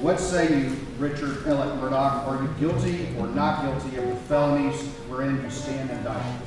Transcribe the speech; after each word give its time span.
What 0.00 0.18
say 0.18 0.48
you, 0.48 0.76
Richard 0.96 1.44
Ellett 1.44 1.78
Murdaugh? 1.78 2.26
Are 2.26 2.42
you 2.42 2.48
guilty 2.58 3.14
or 3.18 3.26
not 3.26 3.62
guilty 3.62 3.98
of 3.98 4.08
the 4.08 4.16
felonies 4.16 4.80
wherein 5.10 5.42
you 5.42 5.50
stand 5.50 5.90
indicted? 5.90 6.40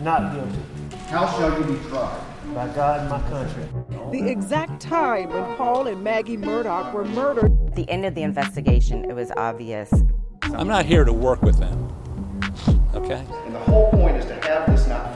Not 0.00 0.34
guilty. 0.34 0.58
How 1.06 1.30
shall 1.38 1.56
you 1.60 1.64
be 1.64 1.88
tried? 1.88 2.20
By 2.52 2.66
God 2.74 3.02
and 3.02 3.08
my 3.08 3.20
country. 3.30 3.68
The 4.10 4.28
exact 4.28 4.80
time 4.80 5.28
when 5.28 5.56
Paul 5.56 5.86
and 5.86 6.02
Maggie 6.02 6.36
Murdaugh 6.36 6.92
were 6.92 7.04
murdered. 7.04 7.56
At 7.68 7.76
the 7.76 7.88
end 7.88 8.04
of 8.04 8.16
the 8.16 8.22
investigation, 8.22 9.04
it 9.04 9.14
was 9.14 9.30
obvious. 9.36 9.92
I'm 10.42 10.66
not 10.66 10.84
here 10.84 11.04
to 11.04 11.12
work 11.12 11.40
with 11.42 11.60
them. 11.60 11.92
Okay? 12.94 13.24
And 13.46 13.54
the 13.54 13.60
whole 13.60 13.92
point 13.92 14.16
is 14.16 14.24
to 14.26 14.34
have 14.48 14.66
this 14.66 14.88
not 14.88 15.14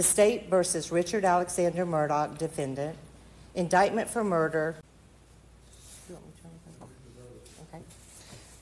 The 0.00 0.04
State 0.04 0.48
versus 0.48 0.90
Richard 0.90 1.26
Alexander 1.26 1.84
Murdaugh, 1.84 2.38
defendant. 2.38 2.96
Indictment 3.54 4.08
for 4.08 4.24
murder. 4.24 4.76
Okay. 7.68 7.82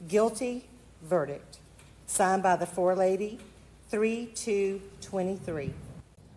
Guilty 0.08 0.64
verdict. 1.04 1.58
Signed 2.08 2.42
by 2.42 2.56
the 2.56 2.66
four 2.66 2.96
lady, 2.96 3.38
3 3.88 4.26
2 4.34 4.82
23. 5.00 5.72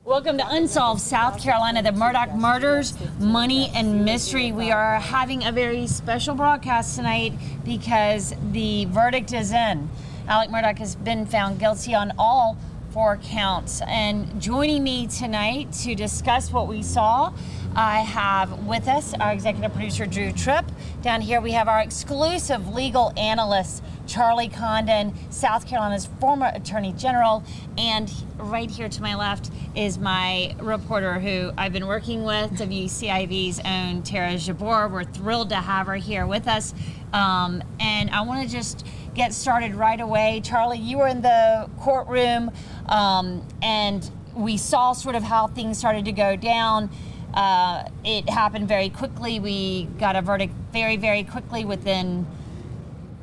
Welcome 0.06 0.38
to 0.38 0.48
Unsolved 0.48 1.02
South 1.02 1.42
Carolina, 1.42 1.82
the 1.82 1.90
Murdaugh 1.90 2.38
murders, 2.38 2.94
money, 3.20 3.72
and 3.74 4.06
mystery. 4.06 4.52
We 4.52 4.70
are 4.70 5.00
having 5.00 5.46
a 5.46 5.52
very 5.52 5.88
special 5.88 6.36
broadcast 6.36 6.96
tonight 6.96 7.34
because 7.66 8.36
the 8.52 8.86
verdict 8.86 9.34
is 9.34 9.52
in. 9.52 9.90
Alex 10.28 10.52
Murdaugh 10.52 10.78
has 10.78 10.94
been 10.94 11.26
found 11.26 11.60
guilty 11.60 11.96
on 11.96 12.14
all 12.20 12.56
four 12.92 13.18
counts. 13.18 13.82
And 13.88 14.42
joining 14.42 14.84
me 14.84 15.08
tonight 15.08 15.72
to 15.84 15.96
discuss 15.96 16.52
what 16.52 16.68
we 16.68 16.84
saw, 16.84 17.34
I 17.74 18.00
have 18.00 18.66
with 18.66 18.88
us 18.90 19.14
our 19.14 19.32
executive 19.32 19.74
producer, 19.74 20.06
Drew 20.06 20.34
Tripp. 20.34 20.66
Down 21.02 21.22
here, 21.22 21.40
we 21.40 21.52
have 21.52 21.70
our 21.70 21.80
exclusive 21.80 22.74
legal 22.74 23.14
analyst, 23.16 23.82
Charlie 24.08 24.50
Condon, 24.50 25.14
South 25.32 25.66
Carolina's 25.66 26.06
former 26.20 26.52
Attorney 26.54 26.92
General. 26.92 27.44
And 27.78 28.12
right 28.38 28.70
here 28.70 28.90
to 28.90 29.02
my 29.02 29.16
left 29.16 29.52
is 29.74 29.98
my 29.98 30.54
reporter 30.60 31.20
who 31.20 31.52
I've 31.58 31.72
been 31.72 31.88
working 31.88 32.26
with, 32.26 32.52
WCIV's 32.52 33.62
own 33.64 34.04
Tara 34.04 34.38
Jabor. 34.38 34.90
We're 34.90 35.06
thrilled 35.06 35.50
to 35.50 35.56
have 35.56 35.88
her 35.88 35.96
here 35.96 36.28
with 36.28 36.48
us. 36.48 36.74
Um, 37.14 37.64
and 37.80 38.10
I 38.10 38.22
want 38.22 38.46
to 38.46 38.54
just 38.54 38.86
get 39.14 39.34
started 39.34 39.76
right 39.76 40.00
away. 40.00 40.42
Charlie, 40.44 40.78
you 40.78 40.98
were 40.98 41.08
in 41.08 41.22
the 41.22 41.70
courtroom 41.80 42.52
um, 42.88 43.46
and 43.62 44.10
we 44.36 44.58
saw 44.58 44.94
sort 44.94 45.16
of 45.16 45.24
how 45.24 45.48
things 45.48 45.78
started 45.78 46.06
to 46.06 46.12
go 46.12 46.36
down. 46.36 46.90
Uh, 47.34 47.88
it 48.04 48.30
happened 48.30 48.68
very 48.68 48.90
quickly. 48.90 49.40
We 49.40 49.86
got 50.00 50.16
a 50.16 50.22
verdict 50.22 50.54
very, 50.74 50.98
very 50.98 51.24
quickly 51.24 51.64
within 51.66 52.26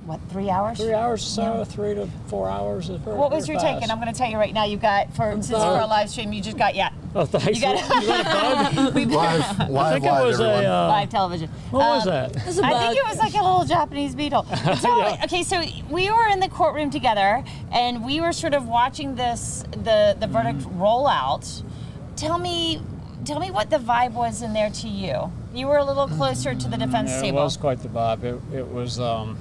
what 0.07 0.21
three 0.31 0.49
hours? 0.49 0.79
Three 0.79 0.95
hours 0.95 1.23
so, 1.23 1.43
Yeah. 1.59 1.65
three 1.65 1.95
to 1.95 2.09
four 2.29 2.49
hours. 2.49 2.87
Very, 2.89 3.17
What 3.17 3.31
was 3.31 3.47
your 3.47 3.61
fast. 3.61 3.75
take? 3.75 3.83
And 3.83 3.93
I'm 3.93 4.01
going 4.01 4.11
to 4.13 4.19
tell 4.19 4.31
you 4.31 4.39
right 4.39 4.55
now. 4.55 4.65
You 4.65 4.79
got 4.79 5.15
for 5.15 5.33
since 5.33 5.51
for 5.51 5.57
a 5.57 5.87
live 5.87 6.09
stream, 6.09 6.33
you 6.33 6.41
just 6.41 6.57
got 6.57 6.75
yeah. 6.75 6.91
Oh, 7.19 7.25
thanks. 7.27 7.47
You 7.59 7.61
got 7.61 8.01
You 8.01 8.06
got 8.09 8.21
a 8.21 8.75
bug? 8.84 8.95
we 8.95 9.05
Live, 9.06 9.61
I 9.61 9.69
live, 9.69 9.93
think 9.95 10.05
it 10.05 10.11
live, 10.12 10.25
was 10.27 10.41
everyone. 10.41 10.65
a. 10.65 10.69
Uh, 10.69 10.89
live 10.89 11.09
television. 11.09 11.49
what 11.73 11.81
was 11.81 12.06
Um, 12.06 12.12
that? 12.12 12.37
I 12.37 12.41
think 12.87 12.97
it 12.97 13.05
was 13.09 13.19
like 13.19 13.34
a 13.34 13.43
little 13.43 13.65
Japanese 13.65 14.15
beetle. 14.15 14.45
So, 14.79 14.99
Yeah. 14.99 15.21
Okay, 15.25 15.43
so 15.43 15.61
we 15.91 16.11
were 16.12 16.29
in 16.29 16.39
the 16.39 16.49
courtroom 16.49 16.91
together, 16.91 17.43
and 17.73 18.05
we 18.05 18.21
were 18.21 18.33
sort 18.33 18.55
of 18.55 18.69
watching 18.69 19.17
this 19.17 19.65
the 19.73 20.17
the 20.21 20.29
verdict 20.29 20.59
Mm-hmm. 20.61 20.81
roll 20.81 21.09
out. 21.09 21.62
Tell 22.15 22.39
me, 22.39 22.81
tell 23.25 23.41
me 23.41 23.50
what 23.50 23.69
the 23.71 23.79
vibe 23.79 24.12
was 24.12 24.41
in 24.43 24.53
there 24.53 24.71
to 24.71 24.89
you. 24.89 25.33
You 25.53 25.67
were 25.67 25.79
a 25.79 25.85
little 25.85 26.06
closer 26.06 26.55
to 26.55 26.69
the 26.69 26.77
defense 26.77 27.11
Yeah, 27.11 27.19
it 27.19 27.23
table. 27.23 27.43
was 27.43 27.56
quite 27.56 27.81
the 27.83 27.89
vibe. 27.89 28.23
It, 28.23 28.41
it 28.59 28.69
was. 28.73 29.00
Um, 29.00 29.37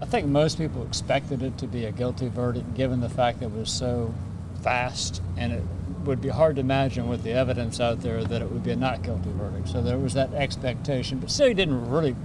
I 0.00 0.06
think 0.06 0.26
most 0.26 0.56
people 0.56 0.82
expected 0.86 1.42
it 1.42 1.58
to 1.58 1.66
be 1.66 1.84
a 1.84 1.92
guilty 1.92 2.28
verdict, 2.28 2.74
given 2.74 3.00
the 3.00 3.08
fact 3.10 3.40
that 3.40 3.46
it 3.46 3.52
was 3.52 3.70
so 3.70 4.14
fast, 4.62 5.20
and 5.36 5.52
it 5.52 5.62
would 6.04 6.20
be 6.20 6.28
hard 6.28 6.56
to 6.56 6.60
imagine 6.60 7.08
with 7.08 7.22
the 7.22 7.32
evidence 7.32 7.80
out 7.80 8.00
there 8.00 8.24
that 8.24 8.42
it 8.42 8.50
would 8.50 8.62
be 8.62 8.70
a 8.70 8.76
not 8.76 9.02
guilty 9.02 9.30
verdict. 9.32 9.68
So 9.68 9.82
there 9.82 9.98
was 9.98 10.14
that 10.14 10.32
expectation, 10.34 11.18
but 11.18 11.30
still, 11.30 11.48
you 11.48 11.54
didn't 11.54 11.90
really 11.90 12.16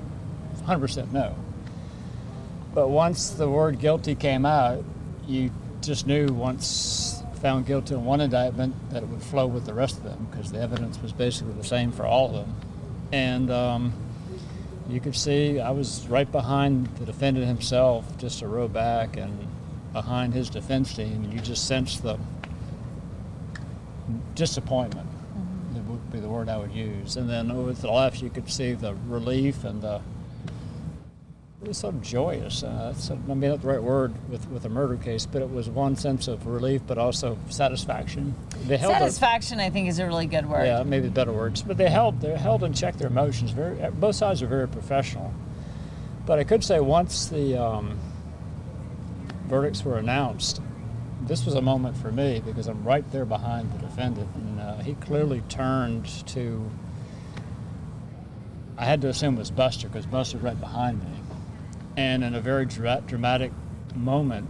100% 0.65 1.11
know. 1.11 1.35
But 2.73 2.89
once 2.89 3.31
the 3.31 3.49
word 3.49 3.79
guilty 3.79 4.15
came 4.15 4.45
out, 4.45 4.83
you 5.27 5.51
just 5.81 6.05
knew 6.05 6.27
once 6.27 7.23
found 7.41 7.65
guilty 7.65 7.95
on 7.95 8.05
one 8.05 8.21
indictment 8.21 8.75
that 8.91 9.01
it 9.01 9.09
would 9.09 9.23
flow 9.23 9.47
with 9.47 9.65
the 9.65 9.73
rest 9.73 9.97
of 9.97 10.03
them 10.03 10.27
because 10.29 10.51
the 10.51 10.59
evidence 10.59 11.01
was 11.01 11.13
basically 11.13 11.53
the 11.53 11.63
same 11.63 11.91
for 11.91 12.05
all 12.05 12.27
of 12.27 12.33
them. 12.33 12.55
And 13.11 13.49
um, 13.49 13.93
you 14.89 14.99
could 14.99 15.15
see 15.15 15.59
I 15.59 15.71
was 15.71 16.05
right 16.07 16.29
behind 16.29 16.87
the 16.97 17.05
defendant 17.05 17.47
himself, 17.47 18.17
just 18.17 18.41
a 18.41 18.47
row 18.47 18.67
back, 18.67 19.17
and 19.17 19.47
behind 19.93 20.33
his 20.33 20.49
defense 20.49 20.93
team. 20.93 21.31
You 21.31 21.39
just 21.39 21.67
sensed 21.67 22.03
the 22.03 22.19
disappointment. 24.35 25.07
That 25.73 25.83
would 25.83 26.11
be 26.11 26.19
the 26.19 26.29
word 26.29 26.49
I 26.49 26.57
would 26.57 26.71
use. 26.71 27.17
And 27.17 27.29
then 27.29 27.51
over 27.51 27.73
to 27.73 27.81
the 27.81 27.91
left, 27.91 28.21
you 28.21 28.29
could 28.29 28.49
see 28.49 28.73
the 28.73 28.95
relief 29.07 29.63
and 29.63 29.81
the 29.81 30.01
it 31.61 31.67
was 31.67 31.77
sort 31.77 31.93
of 31.93 32.01
joyous. 32.01 32.63
Uh, 32.63 32.91
that's, 32.93 33.11
I 33.11 33.15
mean, 33.15 33.41
not 33.41 33.61
the 33.61 33.67
right 33.67 33.83
word 33.83 34.13
with, 34.29 34.47
with 34.49 34.63
a 34.63 34.69
murder 34.69 34.95
case, 34.95 35.25
but 35.25 35.41
it 35.41 35.49
was 35.49 35.69
one 35.69 35.97
sense 35.97 36.29
of 36.29 36.47
relief, 36.47 36.81
but 36.87 36.97
also 36.97 37.37
satisfaction. 37.49 38.33
They 38.65 38.77
held 38.77 38.93
Satisfaction, 38.93 39.59
I 39.59 39.69
think, 39.69 39.89
is 39.89 39.99
a 39.99 40.05
really 40.05 40.25
good 40.25 40.45
word. 40.47 40.65
yeah, 40.65 40.83
maybe 40.83 41.09
better 41.09 41.33
words. 41.33 41.61
But 41.61 41.75
they 41.77 41.89
held 41.89 42.21
they 42.21 42.35
held 42.37 42.63
and 42.63 42.75
checked 42.75 42.99
their 42.99 43.09
emotions. 43.09 43.51
Very 43.51 43.75
both 43.91 44.15
sides 44.15 44.41
are 44.41 44.47
very 44.47 44.69
professional. 44.69 45.33
But 46.25 46.39
I 46.39 46.45
could 46.45 46.63
say 46.63 46.79
once 46.79 47.25
the 47.25 47.61
um, 47.61 47.99
verdicts 49.47 49.83
were 49.83 49.97
announced, 49.97 50.61
this 51.21 51.45
was 51.45 51.55
a 51.55 51.61
moment 51.61 51.97
for 51.97 52.11
me 52.11 52.41
because 52.45 52.67
I'm 52.67 52.83
right 52.83 53.09
there 53.11 53.25
behind 53.25 53.71
the 53.73 53.79
defendant, 53.79 54.29
and 54.35 54.59
uh, 54.59 54.77
he 54.77 54.93
clearly 54.95 55.41
turned 55.49 56.05
to. 56.27 56.69
I 58.77 58.85
had 58.85 59.01
to 59.01 59.09
assume 59.09 59.35
it 59.35 59.39
was 59.39 59.51
Buster 59.51 59.87
because 59.89 60.05
Buster's 60.05 60.41
right 60.41 60.59
behind 60.59 60.99
me, 60.99 61.19
and 61.97 62.23
in 62.23 62.35
a 62.35 62.41
very 62.41 62.65
dra- 62.65 63.03
dramatic 63.05 63.51
moment, 63.95 64.49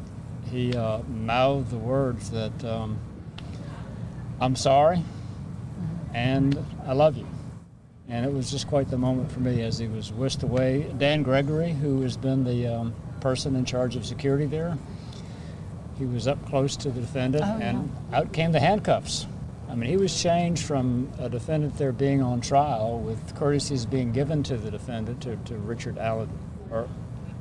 he 0.51 0.73
uh, 0.73 0.99
mouthed 1.03 1.71
the 1.71 1.77
words 1.77 2.31
that. 2.31 2.63
Um, 2.63 2.99
I'm 4.41 4.55
sorry, 4.55 5.03
and 6.13 6.57
I 6.85 6.93
love 6.93 7.17
you. 7.17 7.27
And 8.07 8.25
it 8.25 8.31
was 8.31 8.49
just 8.49 8.67
quite 8.67 8.89
the 8.89 8.97
moment 8.97 9.31
for 9.31 9.41
me 9.41 9.61
as 9.61 9.77
he 9.77 9.87
was 9.87 10.13
whisked 10.13 10.43
away. 10.43 10.91
Dan 10.97 11.23
Gregory, 11.23 11.73
who 11.73 12.01
has 12.01 12.15
been 12.15 12.43
the 12.43 12.67
um, 12.67 12.93
person 13.19 13.55
in 13.55 13.65
charge 13.65 13.95
of 13.95 14.05
security 14.05 14.45
there, 14.45 14.77
he 15.99 16.05
was 16.05 16.27
up 16.27 16.43
close 16.47 16.75
to 16.77 16.89
the 16.89 17.01
defendant, 17.01 17.43
Oh, 17.45 17.59
and 17.61 17.91
out 18.13 18.31
came 18.31 18.53
the 18.53 18.59
handcuffs. 18.59 19.27
I 19.69 19.75
mean, 19.75 19.89
he 19.89 19.97
was 19.97 20.19
changed 20.19 20.65
from 20.65 21.11
a 21.19 21.29
defendant 21.29 21.77
there 21.77 21.91
being 21.91 22.23
on 22.23 22.41
trial 22.41 22.99
with 22.99 23.35
courtesies 23.35 23.85
being 23.85 24.11
given 24.11 24.41
to 24.43 24.57
the 24.57 24.71
defendant, 24.71 25.21
to, 25.21 25.35
to 25.35 25.57
Richard 25.57 25.99
Allen, 25.99 26.29
or 26.71 26.87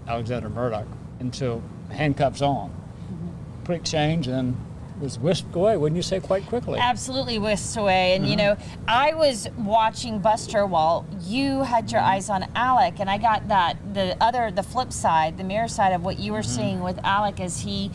Alexander 0.06 0.50
Murdaugh, 0.50 0.86
into 1.20 1.62
handcuffs 1.90 2.42
on. 2.42 2.68
Mm-hmm. 2.70 3.64
Quick 3.64 3.84
change, 3.84 4.26
and 4.26 4.56
was 5.00 5.18
whisked 5.18 5.54
away, 5.54 5.76
wouldn't 5.76 5.96
you 5.96 6.02
say, 6.02 6.18
quite 6.18 6.44
quickly? 6.46 6.78
absolutely 6.78 7.38
whisked 7.38 7.76
away. 7.76 8.16
And 8.16 8.26
you 8.26 8.34
uh-huh. 8.34 8.54
know, 8.54 8.56
I 8.88 9.14
was 9.14 9.48
watching 9.56 10.18
Buster 10.18 10.66
while 10.66 11.06
you 11.22 11.62
had 11.62 11.92
your 11.92 12.00
eyes 12.00 12.28
on 12.28 12.44
Alex, 12.54 12.98
and 13.00 13.08
I 13.08 13.18
got 13.18 13.48
that 13.48 13.76
the 13.94 14.16
other, 14.20 14.50
the 14.50 14.64
flip 14.64 14.92
side, 14.92 15.38
the 15.38 15.44
mirror 15.44 15.68
side 15.68 15.92
of 15.92 16.04
what 16.04 16.18
you 16.18 16.32
were 16.32 16.40
mm-hmm. 16.40 16.50
seeing 16.50 16.80
with 16.80 16.98
Alex 17.04 17.40
as 17.40 17.60
he 17.60 17.90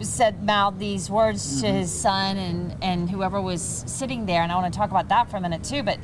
said 0.00 0.42
mouthed 0.44 0.78
these 0.78 1.10
words 1.10 1.60
to 1.60 1.66
Mm-hmm. 1.66 1.76
his 1.76 1.92
son 1.92 2.36
and 2.36 2.76
and 2.82 3.10
whoever 3.10 3.40
was 3.40 3.62
sitting 3.86 4.26
there, 4.26 4.42
and 4.42 4.52
I 4.52 4.56
want 4.56 4.72
to 4.72 4.76
talk 4.78 4.90
about 4.90 5.08
that 5.08 5.30
for 5.30 5.36
a 5.36 5.40
minute 5.40 5.64
too. 5.64 5.82
But 5.82 5.98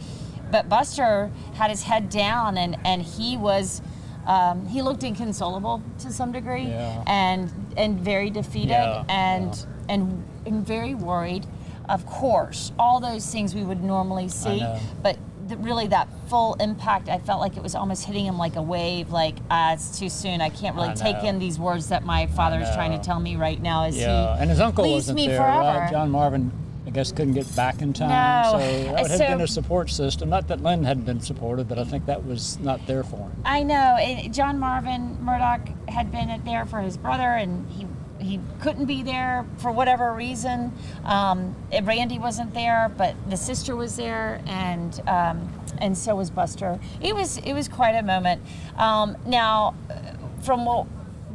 but 0.50 0.68
Buster 0.68 1.30
had 1.54 1.70
his 1.70 1.82
head 1.82 2.08
down, 2.10 2.58
and 2.58 2.76
and 2.84 3.02
he 3.02 3.36
was. 3.36 3.82
Um, 4.26 4.66
he 4.66 4.80
looked 4.80 5.02
inconsolable 5.02 5.82
to 5.98 6.10
some 6.10 6.32
degree, 6.32 6.62
Yeah. 6.68 7.04
and 7.06 7.52
and 7.76 8.00
very 8.00 8.30
defeated, 8.30 8.70
Yeah, 8.70 9.04
and 9.08 9.66
and 9.88 10.24
and 10.46 10.66
very 10.66 10.94
worried. 10.94 11.46
Of 11.90 12.06
course, 12.06 12.72
all 12.78 13.00
those 13.00 13.30
things 13.30 13.54
we 13.54 13.62
would 13.64 13.84
normally 13.84 14.28
see, 14.28 14.64
but 15.02 15.18
the, 15.48 15.56
really 15.58 15.86
that 15.88 16.08
full 16.28 16.54
impact, 16.54 17.08
I 17.08 17.18
felt 17.18 17.40
like 17.40 17.56
it 17.56 17.62
was 17.62 17.74
almost 17.74 18.04
hitting 18.04 18.24
him 18.26 18.38
like 18.38 18.56
a 18.56 18.62
wave. 18.62 19.10
Like 19.10 19.36
ah, 19.50 19.72
it's 19.74 19.98
too 19.98 20.08
soon. 20.08 20.40
I 20.40 20.48
can't 20.48 20.74
really 20.76 20.88
I 20.90 20.94
take 20.94 21.22
in 21.24 21.38
these 21.38 21.58
words 21.58 21.88
that 21.88 22.04
my 22.04 22.26
father 22.28 22.60
is 22.60 22.68
trying 22.74 22.92
to 22.92 22.98
tell 22.98 23.20
me 23.20 23.36
right 23.36 23.60
now. 23.60 23.84
As 23.84 23.96
Yeah, 23.96 24.36
he 24.36 24.42
and 24.42 24.50
his 24.50 24.60
uncle 24.60 24.84
leaves 24.84 24.94
wasn't 24.94 25.16
me 25.16 25.28
there, 25.28 25.38
forever. 25.38 25.78
right? 25.80 25.90
John 25.90 26.10
Marvin, 26.10 26.50
I 26.86 26.90
guess, 26.90 27.12
couldn't 27.12 27.34
get 27.34 27.54
back 27.56 27.82
in 27.82 27.92
time. 27.92 28.08
No. 28.10 28.52
So 28.52 28.58
that 28.58 29.02
would 29.02 29.10
have 29.10 29.18
So- 29.18 29.26
been 29.26 29.40
a 29.40 29.46
support 29.48 29.90
system. 29.90 30.28
Not 30.30 30.48
that 30.48 30.62
Lynn 30.62 30.84
hadn't 30.84 31.04
been 31.04 31.20
supported, 31.20 31.68
but 31.68 31.78
I 31.78 31.84
think 31.84 32.06
that 32.06 32.24
was 32.26 32.58
not 32.60 32.86
there 32.86 33.02
for 33.04 33.16
him. 33.16 33.32
I 33.44 33.62
know. 33.62 33.74
And 33.96 34.32
John 34.34 34.58
Marvin 34.58 35.18
Murdaugh 35.22 35.88
had 35.88 36.10
been 36.10 36.40
there 36.44 36.64
for 36.66 36.80
his 36.80 36.96
brother, 36.96 37.28
and 37.34 37.70
he 37.70 37.86
he 38.24 38.40
couldn't 38.60 38.86
be 38.86 39.02
there 39.02 39.44
for 39.58 39.70
whatever 39.70 40.14
reason. 40.14 40.72
Um, 41.04 41.54
Randy 41.82 42.18
wasn't 42.18 42.54
there, 42.54 42.90
but 42.96 43.14
the 43.28 43.36
sister 43.36 43.76
was 43.76 43.96
there, 43.96 44.40
and 44.46 45.00
um, 45.06 45.52
and 45.78 45.96
so 45.96 46.16
was 46.16 46.30
Buster. 46.30 46.80
It 47.02 47.14
was 47.14 47.36
it 47.38 47.52
was 47.52 47.68
quite 47.68 47.92
a 47.92 48.02
moment. 48.02 48.42
Um, 48.76 49.16
now, 49.26 49.74
from 50.42 50.64
what 50.64 50.86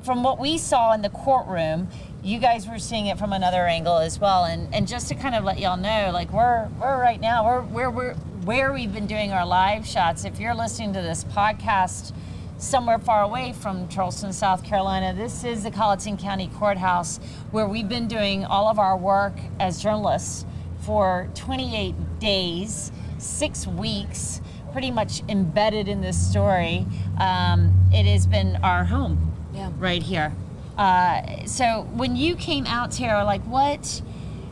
from 0.03 0.23
what 0.23 0.39
we 0.39 0.57
saw 0.57 0.93
in 0.93 1.01
the 1.01 1.09
courtroom. 1.09 1.89
You 2.21 2.39
guys 2.39 2.67
were 2.67 2.79
seeing 2.79 3.05
it 3.05 3.17
from 3.17 3.31
another 3.31 3.65
angle 3.65 3.97
as 3.97 4.19
well, 4.19 4.43
and, 4.43 4.73
and 4.75 4.89
just 4.89 5.07
to 5.07 5.15
kind 5.15 5.35
of 5.35 5.45
let 5.45 5.57
y'all 5.57 5.77
know, 5.77 6.11
like 6.13 6.33
we're 6.33 6.67
we're 6.79 6.99
right 6.99 7.19
now 7.19 7.45
we're 7.45 7.61
where 7.61 7.89
we're 7.89 8.13
where 8.43 8.73
we've 8.73 8.91
been 8.91 9.07
doing 9.07 9.31
our 9.31 9.45
live 9.45 9.87
shots. 9.87 10.25
If 10.25 10.37
you're 10.37 10.53
listening 10.55 10.91
to 10.93 11.01
this 11.01 11.23
podcast 11.23 12.13
somewhere 12.59 12.99
far 12.99 13.23
away 13.23 13.53
from 13.53 13.87
Charleston, 13.87 14.33
South 14.33 14.63
Carolina. 14.63 15.13
This 15.13 15.43
is 15.43 15.63
the 15.63 15.71
Colleton 15.71 16.17
County 16.17 16.49
Courthouse 16.55 17.17
where 17.51 17.65
we've 17.65 17.87
been 17.87 18.07
doing 18.07 18.43
all 18.45 18.67
of 18.67 18.77
our 18.77 18.97
work 18.97 19.33
as 19.59 19.81
journalists 19.81 20.45
for 20.81 21.29
28 21.35 22.19
days, 22.19 22.91
six 23.17 23.65
weeks, 23.65 24.41
pretty 24.73 24.91
much 24.91 25.21
embedded 25.29 25.87
in 25.87 26.01
this 26.01 26.17
story. 26.17 26.85
Um, 27.17 27.73
it 27.93 28.05
has 28.05 28.27
been 28.27 28.57
our 28.57 28.83
home 28.83 29.33
Yeah. 29.53 29.71
right 29.77 30.03
here. 30.03 30.33
Uh, 30.77 31.45
so 31.45 31.87
when 31.93 32.15
you 32.15 32.35
came 32.35 32.65
out, 32.65 32.91
Tara, 32.91 33.23
like 33.23 33.41
what? 33.43 34.01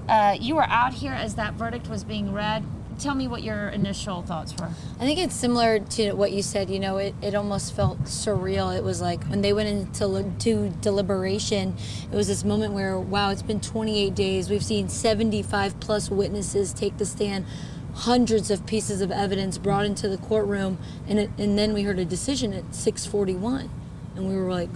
Uh, 0.08 0.36
you 0.40 0.56
were 0.56 0.64
out 0.68 0.94
here 0.94 1.14
as 1.14 1.36
that 1.36 1.54
verdict 1.56 1.90
was 1.90 2.06
being 2.06 2.32
read. 2.34 2.64
Tell 3.00 3.14
me 3.14 3.28
what 3.28 3.44
your 3.44 3.70
initial 3.70 4.24
thoughts 4.24 4.56
were. 4.60 4.70
I 5.00 5.06
think 5.06 5.20
it's 5.20 5.36
similar 5.36 5.78
to 5.80 6.14
what 6.14 6.32
you 6.32 6.42
said. 6.42 6.72
You 6.72 6.80
know, 6.80 6.98
it, 6.98 7.14
it 7.22 7.36
almost 7.36 7.76
felt 7.76 8.06
surreal. 8.06 8.76
It 8.76 8.84
was 8.84 9.02
like 9.02 9.24
when 9.26 9.42
they 9.42 9.54
went 9.54 9.70
into 9.70 10.34
to 10.40 10.70
deliberation, 10.82 11.76
it 12.12 12.16
was 12.16 12.28
this 12.28 12.44
moment 12.44 12.74
where, 12.74 13.00
wow, 13.00 13.30
it's 13.30 13.44
been 13.44 13.60
28 13.60 14.16
days. 14.16 14.50
We've 14.50 14.66
seen 14.66 14.90
75 14.90 15.80
plus 15.80 16.10
witnesses 16.10 16.74
take 16.74 16.98
the 16.98 17.06
stand, 17.06 17.46
hundreds 17.94 18.50
of 18.50 18.66
pieces 18.66 19.02
of 19.02 19.12
evidence 19.12 19.60
brought 19.60 19.86
into 19.86 20.10
the 20.10 20.18
courtroom, 20.18 20.80
and 21.08 21.20
it, 21.20 21.30
and 21.38 21.56
then 21.56 21.74
we 21.74 21.84
heard 21.84 22.00
a 22.00 22.06
decision 22.06 22.52
at 22.52 22.64
6:41, 22.72 23.70
and 24.16 24.28
we 24.28 24.36
were 24.36 24.52
like, 24.52 24.70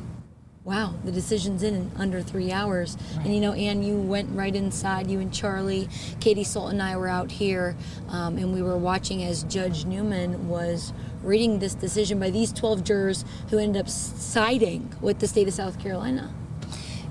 wow, 0.64 0.94
the 1.04 1.12
decision's 1.12 1.64
in 1.64 1.74
in 1.74 1.92
under 1.98 2.22
three 2.22 2.52
hours. 2.52 2.98
And 3.18 3.34
you 3.34 3.42
know, 3.42 3.54
Anne, 3.54 3.84
you 3.84 3.96
went 3.96 4.30
right 4.36 4.56
inside. 4.56 5.10
You 5.10 5.20
and 5.20 5.34
Charlie, 5.34 5.90
Katie 6.20 6.44
Salt, 6.44 6.72
and 6.72 6.82
I 6.82 6.96
were 6.98 7.08
out 7.08 7.32
here, 7.32 7.76
um, 8.10 8.38
and 8.38 8.54
we 8.54 8.62
were 8.62 8.78
watching 8.78 9.24
as 9.24 9.44
Judge 9.44 9.86
Newman 9.86 10.48
was 10.48 10.94
reading 11.24 11.60
this 11.60 11.76
decision 11.76 12.20
by 12.20 12.30
these 12.30 12.52
12 12.52 12.84
jurors 12.84 13.26
who 13.50 13.58
ended 13.58 13.82
up 13.82 13.90
siding 13.90 14.94
with 15.02 15.20
the 15.20 15.28
state 15.28 15.48
of 15.48 15.54
South 15.54 15.80
Carolina. 15.80 16.34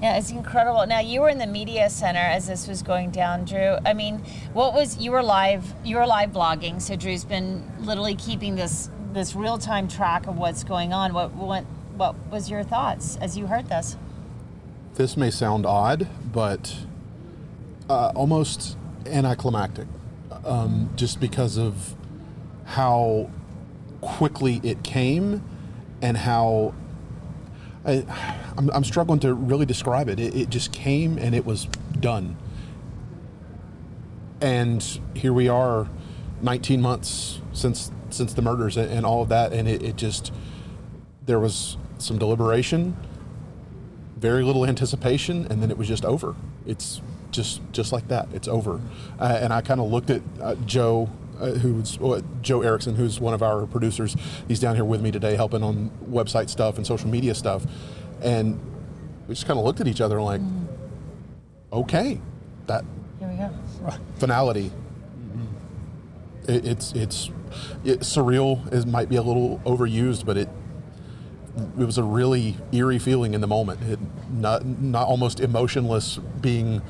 Yeah, 0.02 0.16
it's 0.16 0.30
incredible. 0.30 0.86
Now 0.86 1.00
you 1.00 1.20
were 1.20 1.28
in 1.28 1.38
the 1.38 1.46
media 1.46 1.90
center 1.90 2.20
as 2.20 2.46
this 2.46 2.66
was 2.66 2.82
going 2.82 3.10
down, 3.10 3.44
Drew. 3.44 3.76
I 3.84 3.92
mean, 3.92 4.18
what 4.54 4.72
was 4.72 4.96
you 4.96 5.10
were 5.10 5.22
live? 5.22 5.74
You 5.84 5.96
were 5.96 6.06
live 6.06 6.30
blogging, 6.30 6.80
so 6.80 6.96
Drew's 6.96 7.24
been 7.24 7.70
literally 7.80 8.14
keeping 8.14 8.54
this 8.54 8.88
this 9.12 9.34
real 9.34 9.58
time 9.58 9.88
track 9.88 10.26
of 10.26 10.38
what's 10.38 10.64
going 10.64 10.92
on. 10.92 11.12
What 11.12 11.32
what 11.34 11.64
what 12.00 12.16
was 12.30 12.50
your 12.50 12.62
thoughts 12.62 13.18
as 13.20 13.36
you 13.36 13.46
heard 13.46 13.68
this? 13.68 13.98
This 14.94 15.18
may 15.18 15.30
sound 15.30 15.66
odd, 15.66 16.08
but 16.32 16.74
uh, 17.90 18.10
almost 18.14 18.78
anticlimactic, 19.04 19.86
um, 20.46 20.90
just 20.96 21.20
because 21.20 21.58
of 21.58 21.94
how 22.64 23.28
quickly 24.00 24.62
it 24.64 24.82
came 24.82 25.44
and 26.00 26.16
how 26.16 26.72
I, 27.84 28.06
I'm, 28.56 28.70
I'm 28.70 28.84
struggling 28.84 29.20
to 29.20 29.34
really 29.34 29.66
describe 29.66 30.08
it. 30.08 30.18
it. 30.18 30.34
It 30.34 30.48
just 30.48 30.72
came 30.72 31.18
and 31.18 31.34
it 31.34 31.44
was 31.44 31.66
done. 31.98 32.38
And 34.40 34.82
here 35.14 35.34
we 35.34 35.48
are, 35.48 35.86
19 36.40 36.80
months 36.80 37.42
since 37.52 37.92
since 38.08 38.32
the 38.32 38.40
murders 38.40 38.78
and, 38.78 38.90
and 38.90 39.04
all 39.04 39.20
of 39.20 39.28
that, 39.28 39.52
and 39.52 39.68
it, 39.68 39.82
it 39.82 39.96
just 39.96 40.32
there 41.26 41.38
was 41.38 41.76
some 42.02 42.18
deliberation, 42.18 42.96
very 44.16 44.42
little 44.42 44.66
anticipation, 44.66 45.46
and 45.50 45.62
then 45.62 45.70
it 45.70 45.78
was 45.78 45.88
just 45.88 46.04
over. 46.04 46.34
It's 46.66 47.00
just 47.30 47.60
just 47.72 47.92
like 47.92 48.08
that. 48.08 48.28
It's 48.32 48.48
over. 48.48 48.80
Uh, 49.18 49.38
and 49.40 49.52
I 49.52 49.60
kind 49.60 49.80
of 49.80 49.90
looked 49.90 50.10
at 50.10 50.22
uh, 50.40 50.54
Joe, 50.66 51.08
uh, 51.40 51.52
who's 51.52 51.98
uh, 51.98 52.20
Joe 52.42 52.62
Erickson, 52.62 52.96
who's 52.96 53.20
one 53.20 53.34
of 53.34 53.42
our 53.42 53.66
producers. 53.66 54.16
He's 54.48 54.60
down 54.60 54.74
here 54.74 54.84
with 54.84 55.00
me 55.00 55.10
today, 55.10 55.36
helping 55.36 55.62
on 55.62 55.90
website 56.08 56.50
stuff 56.50 56.76
and 56.76 56.86
social 56.86 57.08
media 57.08 57.34
stuff. 57.34 57.64
And 58.20 58.60
we 59.28 59.34
just 59.34 59.46
kind 59.46 59.58
of 59.58 59.64
looked 59.64 59.80
at 59.80 59.88
each 59.88 60.00
other 60.00 60.20
like, 60.20 60.40
okay, 61.72 62.20
that 62.66 62.84
Here 63.18 63.28
we 63.28 63.36
go. 63.36 63.50
finality. 64.18 64.72
It, 66.48 66.66
it's 66.66 66.92
it's 66.92 67.30
it, 67.84 68.00
surreal. 68.00 68.72
Is 68.72 68.86
might 68.86 69.08
be 69.08 69.16
a 69.16 69.22
little 69.22 69.60
overused, 69.64 70.24
but 70.26 70.36
it 70.36 70.48
it 71.56 71.84
was 71.84 71.98
a 71.98 72.02
really 72.02 72.56
eerie 72.72 72.98
feeling 72.98 73.34
in 73.34 73.40
the 73.40 73.46
moment. 73.46 73.82
It, 73.82 73.98
not 74.30 74.64
not 74.64 75.06
almost 75.08 75.40
emotionless 75.40 76.18
being 76.40 76.82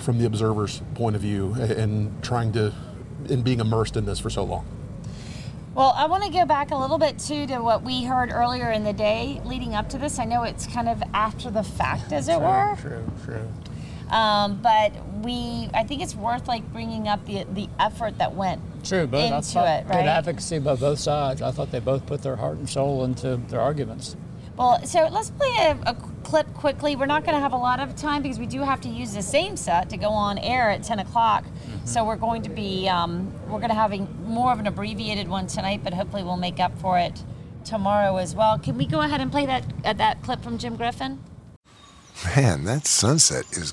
from 0.00 0.18
the 0.18 0.26
observer's 0.26 0.82
point 0.94 1.16
of 1.16 1.22
view 1.22 1.54
and 1.54 2.22
trying 2.22 2.52
to 2.52 2.72
and 3.28 3.42
being 3.44 3.60
immersed 3.60 3.96
in 3.96 4.04
this 4.04 4.18
for 4.18 4.30
so 4.30 4.44
long. 4.44 4.66
Well, 5.74 5.92
I 5.94 6.06
want 6.06 6.24
to 6.24 6.30
go 6.30 6.46
back 6.46 6.70
a 6.70 6.76
little 6.76 6.96
bit 6.96 7.18
too 7.18 7.46
to 7.48 7.58
what 7.58 7.82
we 7.82 8.04
heard 8.04 8.30
earlier 8.32 8.70
in 8.70 8.82
the 8.82 8.94
day 8.94 9.42
leading 9.44 9.74
up 9.74 9.90
to 9.90 9.98
this. 9.98 10.18
I 10.18 10.24
know 10.24 10.42
it's 10.42 10.66
kind 10.66 10.88
of 10.88 11.02
after 11.12 11.50
the 11.50 11.62
fact, 11.62 12.12
as 12.12 12.28
it 12.28 12.40
were. 12.40 12.76
True, 12.80 13.04
true. 13.24 13.48
Um, 14.10 14.60
but 14.62 14.92
we, 15.22 15.68
I 15.74 15.82
think 15.84 16.02
it's 16.02 16.14
worth 16.14 16.46
like 16.46 16.70
bringing 16.72 17.08
up 17.08 17.24
the 17.26 17.44
the 17.52 17.68
effort 17.78 18.18
that 18.18 18.34
went 18.34 18.62
into 18.62 18.78
it. 18.78 18.88
True, 18.88 19.06
but 19.06 19.32
I 19.32 19.40
thought 19.40 19.80
it, 19.80 19.86
good 19.86 19.96
advocacy 19.96 20.58
by 20.60 20.76
both 20.76 20.98
sides. 21.00 21.42
I 21.42 21.50
thought 21.50 21.72
they 21.72 21.80
both 21.80 22.06
put 22.06 22.22
their 22.22 22.36
heart 22.36 22.58
and 22.58 22.68
soul 22.68 23.04
into 23.04 23.36
their 23.36 23.60
arguments. 23.60 24.16
Well, 24.56 24.82
so 24.86 25.08
let's 25.12 25.30
play 25.30 25.54
a, 25.58 25.90
a 25.90 25.94
clip 26.22 26.52
quickly. 26.54 26.96
We're 26.96 27.06
not 27.06 27.24
going 27.24 27.34
to 27.34 27.40
have 27.40 27.52
a 27.52 27.58
lot 27.58 27.78
of 27.78 27.94
time 27.94 28.22
because 28.22 28.38
we 28.38 28.46
do 28.46 28.62
have 28.62 28.80
to 28.82 28.88
use 28.88 29.12
the 29.12 29.22
same 29.22 29.54
set 29.54 29.90
to 29.90 29.98
go 29.98 30.08
on 30.08 30.38
air 30.38 30.70
at 30.70 30.82
10 30.82 30.98
o'clock. 30.98 31.44
So 31.84 32.06
we're 32.06 32.16
going 32.16 32.40
to 32.42 32.48
be, 32.48 32.88
um, 32.88 33.30
we're 33.50 33.58
going 33.58 33.68
to 33.68 33.74
have 33.74 33.92
a, 33.92 33.98
more 34.24 34.52
of 34.52 34.58
an 34.58 34.66
abbreviated 34.66 35.28
one 35.28 35.46
tonight, 35.46 35.82
but 35.84 35.92
hopefully 35.92 36.22
we'll 36.22 36.38
make 36.38 36.58
up 36.58 36.76
for 36.78 36.98
it 36.98 37.22
tomorrow 37.66 38.16
as 38.16 38.34
well. 38.34 38.58
Can 38.58 38.78
we 38.78 38.86
go 38.86 39.02
ahead 39.02 39.20
and 39.20 39.30
play 39.30 39.44
that 39.44 39.64
uh, 39.84 39.92
that 39.92 40.22
clip 40.22 40.42
from 40.42 40.56
Jim 40.56 40.76
Griffin? 40.76 41.22
Man, 42.34 42.64
that 42.64 42.86
sunset 42.86 43.44
is 43.52 43.72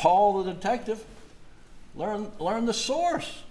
Paul 0.00 0.42
the 0.42 0.54
detective 0.54 1.04
learned, 1.94 2.32
learned 2.38 2.66
the 2.66 2.72
source 2.72 3.42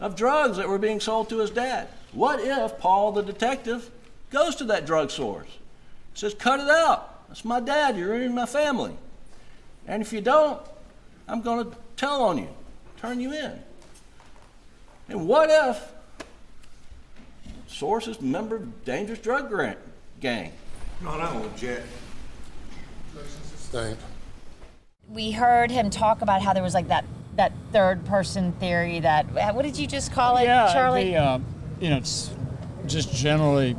of 0.00 0.14
drugs 0.16 0.58
that 0.58 0.68
were 0.68 0.76
being 0.76 1.00
sold 1.00 1.30
to 1.30 1.38
his 1.38 1.48
dad? 1.48 1.88
What 2.12 2.40
if 2.40 2.78
Paul 2.78 3.12
the 3.12 3.22
detective 3.22 3.90
goes 4.28 4.54
to 4.56 4.64
that 4.64 4.84
drug 4.84 5.10
source? 5.10 5.48
Says, 6.12 6.34
cut 6.34 6.60
it 6.60 6.68
out. 6.68 7.26
That's 7.28 7.42
my 7.42 7.58
dad. 7.58 7.96
You're 7.96 8.10
ruining 8.10 8.34
my 8.34 8.44
family. 8.44 8.94
And 9.86 10.02
if 10.02 10.12
you 10.12 10.20
don't, 10.20 10.60
I'm 11.26 11.40
going 11.40 11.70
to 11.70 11.76
tell 11.96 12.22
on 12.24 12.36
you, 12.36 12.48
turn 12.98 13.18
you 13.18 13.32
in. 13.32 13.58
And 15.08 15.26
what 15.26 15.48
if 15.48 15.90
Source 17.66 18.08
is 18.08 18.18
a 18.18 18.22
member 18.22 18.56
of 18.56 18.84
dangerous 18.84 19.20
drug 19.20 19.48
grant 19.48 19.78
gang? 20.20 20.52
No, 21.00 21.12
I 21.12 21.32
don't 21.32 21.46
object. 21.46 21.86
Sustained. 23.56 23.96
We 25.12 25.30
heard 25.30 25.70
him 25.70 25.90
talk 25.90 26.22
about 26.22 26.40
how 26.40 26.54
there 26.54 26.62
was 26.62 26.72
like 26.72 26.88
that 26.88 27.04
that 27.36 27.52
third 27.70 28.04
person 28.06 28.52
theory 28.52 29.00
that 29.00 29.26
what 29.54 29.62
did 29.62 29.76
you 29.76 29.86
just 29.86 30.10
call 30.10 30.38
it, 30.38 30.44
yeah, 30.44 30.72
Charlie? 30.72 31.10
The, 31.10 31.16
uh, 31.16 31.38
you 31.80 31.90
know, 31.90 31.98
it's 31.98 32.30
just 32.86 33.12
generally 33.12 33.76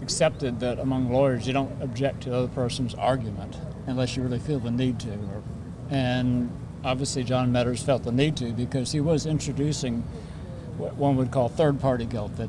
accepted 0.00 0.60
that 0.60 0.78
among 0.78 1.12
lawyers 1.12 1.46
you 1.46 1.52
don't 1.52 1.80
object 1.82 2.22
to 2.22 2.30
the 2.30 2.36
other 2.36 2.48
person's 2.48 2.94
argument 2.94 3.58
unless 3.86 4.16
you 4.16 4.22
really 4.22 4.38
feel 4.38 4.60
the 4.60 4.70
need 4.70 5.00
to. 5.00 5.10
Or, 5.10 5.42
and 5.90 6.50
obviously, 6.84 7.24
John 7.24 7.50
Meadors 7.50 7.82
felt 7.82 8.04
the 8.04 8.12
need 8.12 8.36
to 8.36 8.52
because 8.52 8.92
he 8.92 9.00
was 9.00 9.26
introducing 9.26 10.04
what 10.78 10.94
one 10.94 11.16
would 11.16 11.32
call 11.32 11.48
third 11.48 11.80
party 11.80 12.04
guilt 12.06 12.36
that 12.36 12.48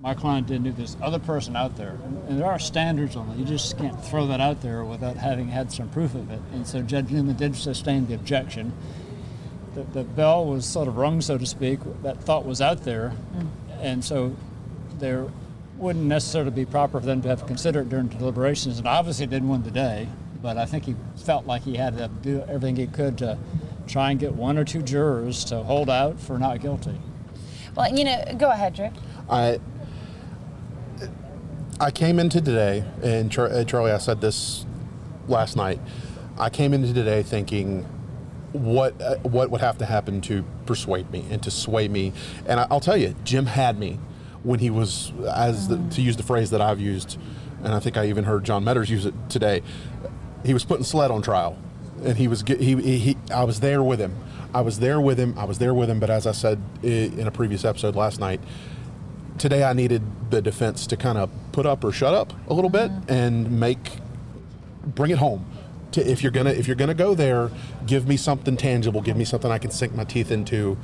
my 0.00 0.14
client 0.14 0.46
didn't 0.46 0.64
do 0.64 0.72
this 0.72 0.96
other 1.02 1.18
person 1.18 1.56
out 1.56 1.76
there. 1.76 1.98
And, 2.04 2.28
and 2.28 2.40
there 2.40 2.46
are 2.46 2.58
standards 2.58 3.16
on 3.16 3.28
it. 3.30 3.36
You 3.36 3.44
just 3.44 3.76
can't 3.76 4.02
throw 4.02 4.26
that 4.28 4.40
out 4.40 4.62
there 4.62 4.82
without 4.82 5.16
having 5.16 5.48
had 5.48 5.70
some 5.70 5.90
proof 5.90 6.14
of 6.14 6.30
it. 6.30 6.40
And 6.52 6.66
so 6.66 6.80
Judge 6.80 7.10
Newman 7.10 7.36
did 7.36 7.54
sustain 7.54 8.06
the 8.06 8.14
objection. 8.14 8.72
The, 9.74 9.82
the 9.82 10.04
bell 10.04 10.46
was 10.46 10.64
sort 10.64 10.88
of 10.88 10.96
rung, 10.96 11.20
so 11.20 11.36
to 11.36 11.44
speak. 11.44 11.80
That 12.02 12.22
thought 12.22 12.46
was 12.46 12.62
out 12.62 12.84
there. 12.84 13.12
Mm. 13.34 13.48
And 13.80 14.04
so 14.04 14.34
there 14.98 15.28
wouldn't 15.76 16.06
necessarily 16.06 16.50
be 16.50 16.64
proper 16.64 16.98
for 16.98 17.06
them 17.06 17.20
to 17.22 17.28
have 17.28 17.46
considered 17.46 17.82
it 17.82 17.88
during 17.90 18.08
deliberations. 18.08 18.78
And 18.78 18.88
obviously 18.88 19.26
didn't 19.26 19.48
win 19.48 19.62
the 19.62 19.70
day. 19.70 20.08
But 20.42 20.56
I 20.56 20.64
think 20.64 20.86
he 20.86 20.96
felt 21.24 21.46
like 21.46 21.62
he 21.62 21.76
had 21.76 21.98
to 21.98 22.08
do 22.08 22.42
everything 22.48 22.76
he 22.76 22.86
could 22.86 23.18
to 23.18 23.36
try 23.86 24.10
and 24.10 24.18
get 24.18 24.34
one 24.34 24.56
or 24.56 24.64
two 24.64 24.80
jurors 24.80 25.44
to 25.44 25.62
hold 25.62 25.90
out 25.90 26.18
for 26.18 26.38
not 26.38 26.60
guilty. 26.62 26.98
well, 27.76 27.94
you 27.94 28.04
know, 28.04 28.24
go 28.38 28.50
ahead, 28.50 28.74
Drew. 28.74 28.88
I 29.28 29.60
I 31.80 31.90
came 31.90 32.18
into 32.18 32.42
today, 32.42 32.84
and 33.02 33.36
uh, 33.38 33.64
Charlie, 33.64 33.90
I 33.90 33.96
said 33.96 34.20
this 34.20 34.66
last 35.28 35.56
night. 35.56 35.80
I 36.38 36.50
came 36.50 36.74
into 36.74 36.92
today 36.92 37.22
thinking, 37.22 37.84
what 38.52 39.00
uh, 39.00 39.16
what 39.22 39.50
would 39.50 39.62
have 39.62 39.78
to 39.78 39.86
happen 39.86 40.20
to 40.22 40.44
persuade 40.66 41.10
me 41.10 41.24
and 41.30 41.42
to 41.42 41.50
sway 41.50 41.88
me? 41.88 42.12
And 42.44 42.60
I, 42.60 42.66
I'll 42.70 42.80
tell 42.80 42.98
you, 42.98 43.14
Jim 43.24 43.46
had 43.46 43.78
me 43.78 43.98
when 44.42 44.58
he 44.58 44.68
was, 44.68 45.14
as 45.34 45.68
the, 45.68 45.78
to 45.92 46.02
use 46.02 46.18
the 46.18 46.22
phrase 46.22 46.50
that 46.50 46.60
I've 46.60 46.80
used, 46.80 47.18
and 47.64 47.72
I 47.72 47.80
think 47.80 47.96
I 47.96 48.08
even 48.08 48.24
heard 48.24 48.44
John 48.44 48.62
Meadors 48.62 48.90
use 48.90 49.06
it 49.06 49.14
today. 49.30 49.62
He 50.44 50.52
was 50.52 50.66
putting 50.66 50.84
SLED 50.84 51.10
on 51.10 51.22
trial, 51.22 51.56
and 52.04 52.18
he 52.18 52.28
was 52.28 52.42
he, 52.42 52.76
he, 52.76 52.98
he 52.98 53.16
I 53.32 53.44
was 53.44 53.60
there 53.60 53.82
with 53.82 54.00
him. 54.00 54.16
I 54.52 54.60
was 54.60 54.80
there 54.80 55.00
with 55.00 55.18
him. 55.18 55.38
I 55.38 55.44
was 55.44 55.56
there 55.56 55.72
with 55.72 55.88
him. 55.88 55.98
But 55.98 56.10
as 56.10 56.26
I 56.26 56.32
said 56.32 56.60
in 56.82 57.26
a 57.26 57.30
previous 57.30 57.64
episode 57.64 57.96
last 57.96 58.20
night, 58.20 58.40
today 59.38 59.64
I 59.64 59.72
needed 59.72 60.02
the 60.30 60.42
defense 60.42 60.86
to 60.88 60.98
kind 60.98 61.16
of 61.16 61.30
put 61.52 61.66
up 61.66 61.84
or 61.84 61.92
shut 61.92 62.14
up 62.14 62.32
a 62.48 62.54
little 62.54 62.70
bit 62.70 62.90
and 63.08 63.50
make 63.60 63.98
bring 64.84 65.10
it 65.10 65.18
home. 65.18 65.44
To 65.92 66.08
if 66.08 66.22
you're 66.22 66.30
gonna 66.32 66.50
if 66.50 66.66
you're 66.68 66.76
gonna 66.76 66.94
go 66.94 67.14
there, 67.14 67.50
give 67.86 68.06
me 68.06 68.16
something 68.16 68.56
tangible. 68.56 69.00
Give 69.00 69.16
me 69.16 69.24
something 69.24 69.50
I 69.50 69.58
can 69.58 69.70
sink 69.70 69.94
my 69.94 70.04
teeth 70.04 70.30
into. 70.30 70.76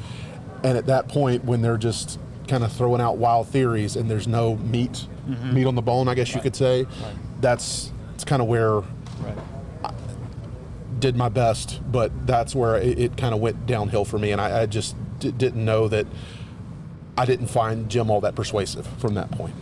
And 0.65 0.77
at 0.77 0.87
that 0.87 1.09
point, 1.09 1.45
when 1.45 1.63
they're 1.63 1.77
just 1.79 2.19
kind 2.49 2.65
of 2.65 2.73
throwing 2.73 3.01
out 3.01 3.17
wild 3.19 3.49
theories 3.49 3.97
and 3.97 4.11
there's 4.11 4.27
no 4.29 4.57
meat 4.57 5.07
Mhm. 5.29 5.53
meat 5.53 5.67
on 5.67 5.75
the 5.75 5.83
bone, 5.83 6.09
I 6.09 6.15
guess 6.15 6.35
you 6.35 6.41
could 6.41 6.55
say, 6.57 6.87
that's 7.41 7.93
it's 8.15 8.25
kind 8.25 8.41
of 8.43 8.49
where 8.49 8.83
I 9.85 9.91
did 10.99 11.17
my 11.17 11.29
best, 11.29 11.81
but 11.91 12.11
that's 12.27 12.55
where 12.55 12.77
it, 12.77 12.99
it 12.99 13.17
kind 13.17 13.35
of 13.35 13.41
went 13.41 13.67
downhill 13.67 14.05
for 14.05 14.19
me, 14.19 14.31
and 14.33 14.41
I, 14.41 14.63
I 14.63 14.67
just 14.67 14.97
d- 15.19 15.31
didn't 15.33 15.65
know 15.65 15.89
that 15.89 16.07
I 17.19 17.25
didn't 17.27 17.49
find 17.49 17.89
Jim 17.89 18.11
all 18.11 18.21
that 18.23 18.35
persuasive 18.35 18.87
from 18.99 19.15
that 19.15 19.31
point. 19.31 19.55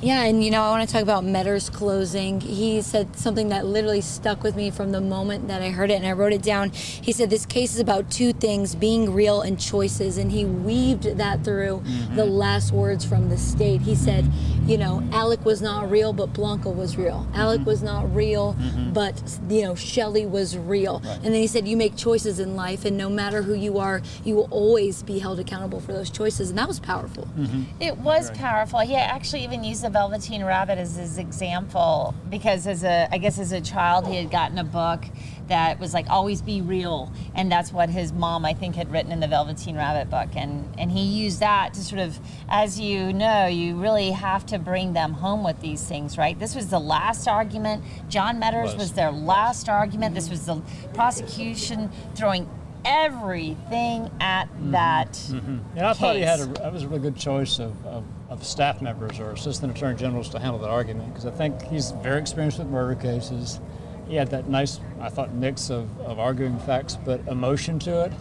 Yeah, 0.00 0.22
and 0.22 0.44
you 0.44 0.52
know, 0.52 0.62
I 0.62 0.70
want 0.70 0.88
to 0.88 0.92
talk 0.92 1.02
about 1.02 1.24
Meadors' 1.24 1.68
closing. 1.68 2.40
He 2.40 2.80
said 2.82 3.16
something 3.16 3.48
that 3.48 3.66
literally 3.66 4.00
stuck 4.00 4.44
with 4.44 4.54
me 4.54 4.70
from 4.70 4.92
the 4.92 5.00
moment 5.00 5.48
that 5.48 5.60
I 5.60 5.70
heard 5.70 5.90
it, 5.90 5.94
and 5.94 6.06
I 6.06 6.12
wrote 6.12 6.32
it 6.32 6.42
down. 6.42 6.70
He 6.70 7.10
said, 7.10 7.30
This 7.30 7.44
case 7.44 7.74
is 7.74 7.80
about 7.80 8.08
two 8.08 8.32
things 8.32 8.76
being 8.76 9.12
real 9.12 9.40
and 9.40 9.58
choices, 9.58 10.16
and 10.16 10.30
he 10.30 10.44
weaved 10.44 11.02
that 11.02 11.42
through 11.42 11.82
mm-hmm. 11.84 12.14
the 12.14 12.24
last 12.24 12.70
words 12.70 13.04
from 13.04 13.28
the 13.28 13.36
state. 13.36 13.80
He 13.80 13.96
said, 13.96 14.24
You 14.68 14.76
know, 14.76 15.02
Alex 15.12 15.42
was 15.46 15.62
not 15.62 15.90
real, 15.90 16.12
but 16.12 16.34
Blanca 16.34 16.68
was 16.68 16.98
real. 16.98 17.26
Alex 17.32 17.60
mm-hmm. 17.60 17.70
was 17.70 17.82
not 17.82 18.14
real, 18.14 18.52
mm-hmm. 18.52 18.92
but, 18.92 19.14
you 19.48 19.62
know, 19.62 19.74
Shelly 19.74 20.26
was 20.26 20.58
real. 20.58 21.00
And 21.06 21.24
then 21.24 21.32
he 21.32 21.46
said, 21.46 21.66
You 21.66 21.74
make 21.74 21.96
choices 21.96 22.38
in 22.38 22.54
life, 22.54 22.84
and 22.84 22.96
no 22.98 23.08
matter 23.08 23.40
who 23.40 23.54
you 23.54 23.78
are, 23.78 24.02
you 24.24 24.34
will 24.34 24.48
always 24.50 25.02
be 25.02 25.20
held 25.20 25.40
accountable 25.40 25.80
for 25.80 25.94
those 25.94 26.10
choices. 26.10 26.50
And 26.50 26.58
that 26.58 26.68
was 26.68 26.80
powerful. 26.80 27.26
Mm-hmm. 27.38 27.62
It 27.80 27.96
was 27.96 28.28
Right. 28.28 28.38
powerful. 28.38 28.80
He 28.80 28.94
actually 28.94 29.44
even 29.44 29.64
used 29.64 29.82
the 29.82 29.90
Velveteen 29.90 30.44
Rabbit 30.44 30.76
as 30.76 30.96
his 30.96 31.16
example 31.16 32.14
because, 32.28 32.66
as 32.66 32.84
a, 32.84 33.08
I 33.10 33.16
guess, 33.16 33.38
as 33.38 33.52
a 33.52 33.62
child, 33.62 34.06
he 34.06 34.16
had 34.16 34.30
gotten 34.30 34.58
a 34.58 34.64
book 34.64 35.04
that 35.48 35.78
was 35.80 35.94
like 35.94 36.08
"Always 36.08 36.42
Be 36.42 36.60
Real," 36.60 37.12
and 37.34 37.50
that's 37.50 37.72
what 37.72 37.90
his 37.90 38.12
mom, 38.12 38.44
I 38.44 38.54
think, 38.54 38.76
had 38.76 38.90
written 38.90 39.12
in 39.12 39.20
the 39.20 39.28
Velveteen 39.28 39.76
Rabbit 39.76 40.10
book, 40.10 40.28
and 40.36 40.72
and 40.78 40.90
he 40.90 41.02
used 41.02 41.40
that 41.40 41.74
to 41.74 41.80
sort 41.84 42.00
of, 42.00 42.18
as 42.48 42.78
you 42.80 43.12
know, 43.12 43.46
you 43.46 43.76
really 43.76 44.10
have 44.10 44.46
to 44.46 44.58
bring 44.58 44.92
them 44.92 45.14
home 45.14 45.42
with 45.44 45.60
these 45.60 45.82
things, 45.84 46.16
right? 46.18 46.38
This 46.38 46.54
was 46.54 46.68
the 46.68 46.78
last 46.80 47.26
argument. 47.28 47.84
John 48.08 48.38
Meadors 48.38 48.72
Was. 48.72 48.76
was 48.76 48.92
their 48.92 49.10
last 49.10 49.68
argument. 49.68 50.14
This 50.14 50.30
was 50.30 50.46
the 50.46 50.62
prosecution 50.94 51.90
throwing 52.14 52.48
everything 52.84 54.10
at 54.20 54.48
that. 54.70 55.12
Mhm. 55.12 55.60
Yeah, 55.76 55.90
I 55.90 55.92
thought 55.94 56.16
he 56.16 56.22
had 56.22 56.40
a, 56.40 56.46
that 56.46 56.72
was 56.72 56.84
a 56.84 56.88
really 56.88 57.02
good 57.02 57.16
choice 57.16 57.58
of, 57.58 57.74
of, 57.86 58.04
of 58.30 58.44
staff 58.44 58.80
members 58.80 59.18
or 59.20 59.30
assistant 59.32 59.76
attorney 59.76 59.96
generals 59.96 60.28
to 60.30 60.38
handle 60.38 60.58
that 60.60 60.70
argument 60.70 61.12
because 61.12 61.26
I 61.26 61.30
think 61.30 61.60
he's 61.62 61.90
very 62.02 62.20
experienced 62.20 62.58
with 62.58 62.68
murder 62.68 62.94
cases. 62.94 63.60
He 64.08 64.16
had 64.16 64.30
that 64.30 64.48
nice, 64.48 64.80
I 65.00 65.08
thought, 65.10 65.32
mix 65.34 65.70
of, 65.70 65.88
of 66.00 66.18
arguing 66.18 66.58
facts 66.60 66.96
but 67.04 67.20
emotion 67.28 67.78
to 67.80 68.04
it, 68.04 68.12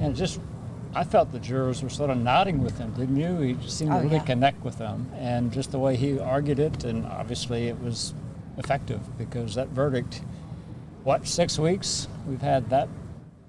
and 0.00 0.14
just. 0.16 0.40
I 0.96 1.02
felt 1.02 1.32
the 1.32 1.40
jurors 1.40 1.82
were 1.82 1.88
sort 1.90 2.10
of 2.10 2.18
nodding 2.18 2.62
with 2.62 2.78
him, 2.78 2.92
didn't 2.92 3.16
you? 3.16 3.40
He 3.40 3.54
just 3.54 3.76
seemed 3.78 3.90
Oh, 3.90 3.96
to 3.96 4.02
really 4.04 4.14
yeah. 4.18 4.22
connect 4.22 4.64
with 4.64 4.78
them, 4.78 5.10
and 5.16 5.52
just 5.52 5.72
the 5.72 5.78
way 5.80 5.96
he 5.96 6.20
argued 6.20 6.60
it, 6.60 6.84
and 6.84 7.04
obviously 7.04 7.66
it 7.66 7.80
was 7.80 8.14
effective 8.58 9.00
because 9.18 9.56
that 9.56 9.70
verdict. 9.70 10.22
What 11.02 11.26
six 11.26 11.58
weeks? 11.58 12.06
We've 12.28 12.40
had 12.40 12.70
that. 12.70 12.88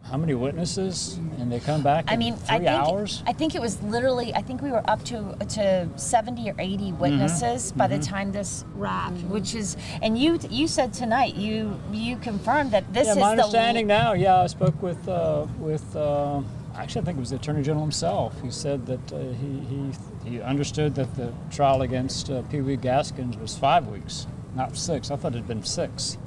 How 0.09 0.17
many 0.17 0.35
witnesses? 0.35 1.19
And 1.39 1.51
they 1.51 1.59
come 1.59 1.81
back. 1.81 2.05
I 2.07 2.15
mean, 2.15 2.35
three 2.35 2.55
I 2.55 2.59
think 2.59 2.69
hours. 2.69 3.23
I 3.25 3.33
think 3.33 3.55
it 3.55 3.61
was 3.61 3.81
literally. 3.81 4.33
I 4.35 4.41
think 4.41 4.61
we 4.61 4.69
were 4.69 4.87
up 4.87 5.03
to 5.05 5.35
to 5.49 5.89
seventy 5.95 6.49
or 6.49 6.55
eighty 6.59 6.91
witnesses 6.91 7.71
by 7.71 7.87
the 7.87 7.95
mhm. 7.97 8.07
time 8.07 8.31
this 8.31 8.65
wrapped, 8.75 9.21
which 9.23 9.55
is. 9.55 9.75
And 10.03 10.17
you 10.17 10.39
you 10.49 10.67
said 10.67 10.93
tonight 10.93 11.35
you 11.35 11.79
you 11.91 12.17
confirmed 12.17 12.71
that 12.71 12.93
this 12.93 13.07
yeah, 13.07 13.13
is 13.13 13.17
my 13.17 13.35
the 13.35 13.41
understanding 13.41 13.87
now. 13.87 14.13
Yeah, 14.13 14.41
I 14.41 14.47
spoke 14.47 14.79
with 14.79 15.09
uh, 15.09 15.47
with 15.59 15.95
uh, 15.95 16.41
actually 16.75 17.01
I 17.01 17.05
think 17.05 17.17
it 17.17 17.21
was 17.21 17.31
the 17.31 17.37
attorney 17.37 17.63
general 17.63 17.83
himself. 17.83 18.39
He 18.43 18.51
said 18.51 18.85
that 18.85 19.11
uh, 19.11 19.19
he, 19.19 19.59
he 19.69 19.91
he 20.29 20.41
understood 20.41 20.93
that 20.95 21.15
the 21.15 21.33
trial 21.49 21.81
against 21.81 22.29
uh, 22.29 22.43
Pee 22.43 22.61
Wee 22.61 22.77
Gaskins 22.77 23.37
was 23.37 23.57
five 23.57 23.87
weeks, 23.87 24.27
not 24.53 24.77
six. 24.77 25.09
I 25.09 25.15
thought 25.15 25.33
it 25.33 25.37
had 25.37 25.47
been 25.47 25.63
six. 25.63 26.19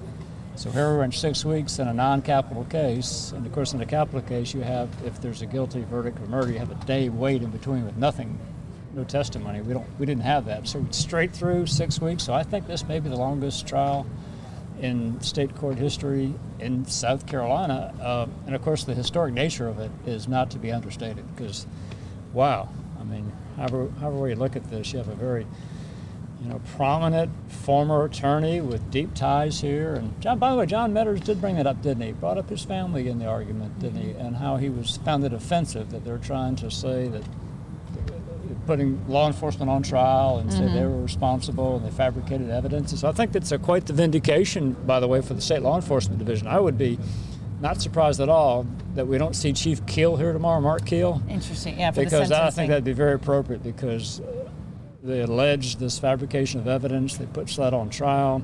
So 0.58 0.72
here 0.72 0.92
we're 0.92 1.04
in 1.04 1.12
six 1.12 1.44
weeks 1.44 1.78
in 1.78 1.86
a 1.86 1.94
non-capital 1.94 2.64
case, 2.64 3.30
and 3.30 3.46
of 3.46 3.52
course 3.52 3.74
in 3.74 3.80
a 3.80 3.86
capital 3.86 4.20
case 4.22 4.52
you 4.52 4.62
have, 4.62 4.88
if 5.04 5.20
there's 5.20 5.40
a 5.40 5.46
guilty 5.46 5.84
verdict 5.84 6.18
of 6.18 6.28
murder, 6.28 6.50
you 6.50 6.58
have 6.58 6.72
a 6.72 6.84
day 6.84 7.08
wait 7.10 7.44
in 7.44 7.50
between 7.50 7.84
with 7.84 7.96
nothing, 7.96 8.36
no 8.92 9.04
testimony. 9.04 9.60
We 9.60 9.72
don't, 9.72 9.86
we 10.00 10.06
didn't 10.06 10.24
have 10.24 10.46
that. 10.46 10.66
So 10.66 10.84
straight 10.90 11.32
through 11.32 11.66
six 11.66 12.00
weeks. 12.00 12.24
So 12.24 12.32
I 12.32 12.42
think 12.42 12.66
this 12.66 12.84
may 12.88 12.98
be 12.98 13.08
the 13.08 13.16
longest 13.16 13.68
trial 13.68 14.04
in 14.80 15.20
state 15.20 15.54
court 15.54 15.78
history 15.78 16.34
in 16.58 16.84
South 16.86 17.24
Carolina. 17.24 17.94
Uh, 18.02 18.26
and 18.46 18.56
of 18.56 18.62
course, 18.62 18.82
the 18.82 18.96
historic 18.96 19.34
nature 19.34 19.68
of 19.68 19.78
it 19.78 19.92
is 20.06 20.26
not 20.26 20.50
to 20.50 20.58
be 20.58 20.72
understated 20.72 21.24
because, 21.36 21.68
wow, 22.32 22.68
I 22.98 23.04
mean, 23.04 23.32
however, 23.56 23.92
however 24.00 24.28
you 24.28 24.34
look 24.34 24.56
at 24.56 24.68
this, 24.72 24.92
you 24.92 24.98
have 24.98 25.08
a 25.08 25.14
very 25.14 25.46
you 26.42 26.48
know, 26.48 26.60
prominent 26.76 27.30
former 27.50 28.04
attorney 28.04 28.60
with 28.60 28.90
deep 28.90 29.12
ties 29.14 29.60
here. 29.60 29.94
And 29.94 30.20
John, 30.20 30.38
by 30.38 30.52
the 30.52 30.56
way, 30.56 30.66
John 30.66 30.92
Meadors 30.92 31.20
did 31.20 31.40
bring 31.40 31.56
that 31.56 31.66
up, 31.66 31.82
didn't 31.82 32.02
he? 32.02 32.12
Brought 32.12 32.38
up 32.38 32.48
his 32.48 32.64
family 32.64 33.08
in 33.08 33.18
the 33.18 33.26
argument, 33.26 33.78
didn't 33.80 34.00
he? 34.00 34.10
And 34.12 34.36
how 34.36 34.56
he 34.56 34.70
was 34.70 34.98
found 34.98 35.24
it 35.24 35.32
offensive 35.32 35.90
that 35.90 36.04
they're 36.04 36.18
trying 36.18 36.54
to 36.56 36.70
say 36.70 37.08
that 37.08 37.22
putting 38.66 39.02
law 39.08 39.26
enforcement 39.26 39.70
on 39.70 39.82
trial 39.82 40.38
and 40.38 40.52
say 40.52 40.60
they 40.66 40.80
Mhm. 40.80 40.90
were 40.90 41.02
responsible 41.02 41.76
and 41.76 41.86
they 41.86 41.90
fabricated 41.90 42.50
evidence. 42.50 42.90
And 42.92 43.00
so 43.00 43.08
I 43.08 43.12
think 43.12 43.32
that's 43.32 43.50
a, 43.50 43.58
quite 43.58 43.86
the 43.86 43.92
vindication, 43.94 44.76
by 44.86 45.00
the 45.00 45.08
way, 45.08 45.22
for 45.22 45.32
the 45.34 45.40
state 45.40 45.62
law 45.62 45.76
enforcement 45.76 46.18
division. 46.18 46.46
I 46.46 46.60
would 46.60 46.76
be 46.76 46.98
not 47.62 47.80
surprised 47.80 48.20
at 48.20 48.28
all 48.28 48.66
that 48.94 49.08
we 49.08 49.16
don't 49.18 49.34
see 49.34 49.52
Chief 49.52 49.84
Keel 49.86 50.16
here 50.16 50.32
tomorrow, 50.32 50.60
Mark 50.60 50.84
Keel. 50.84 51.22
Interesting, 51.28 51.78
yeah, 51.80 51.90
for 51.90 52.00
the 52.00 52.04
because 52.04 52.30
I 52.30 52.50
think 52.50 52.68
that'd 52.68 52.84
be 52.84 52.92
very 52.92 53.14
appropriate 53.14 53.62
because 53.62 54.20
they 55.02 55.20
alleged 55.20 55.78
this 55.78 55.98
fabrication 55.98 56.60
of 56.60 56.66
evidence. 56.68 57.16
They 57.16 57.26
put 57.26 57.48
SLED 57.48 57.72
on 57.74 57.90
trial. 57.90 58.42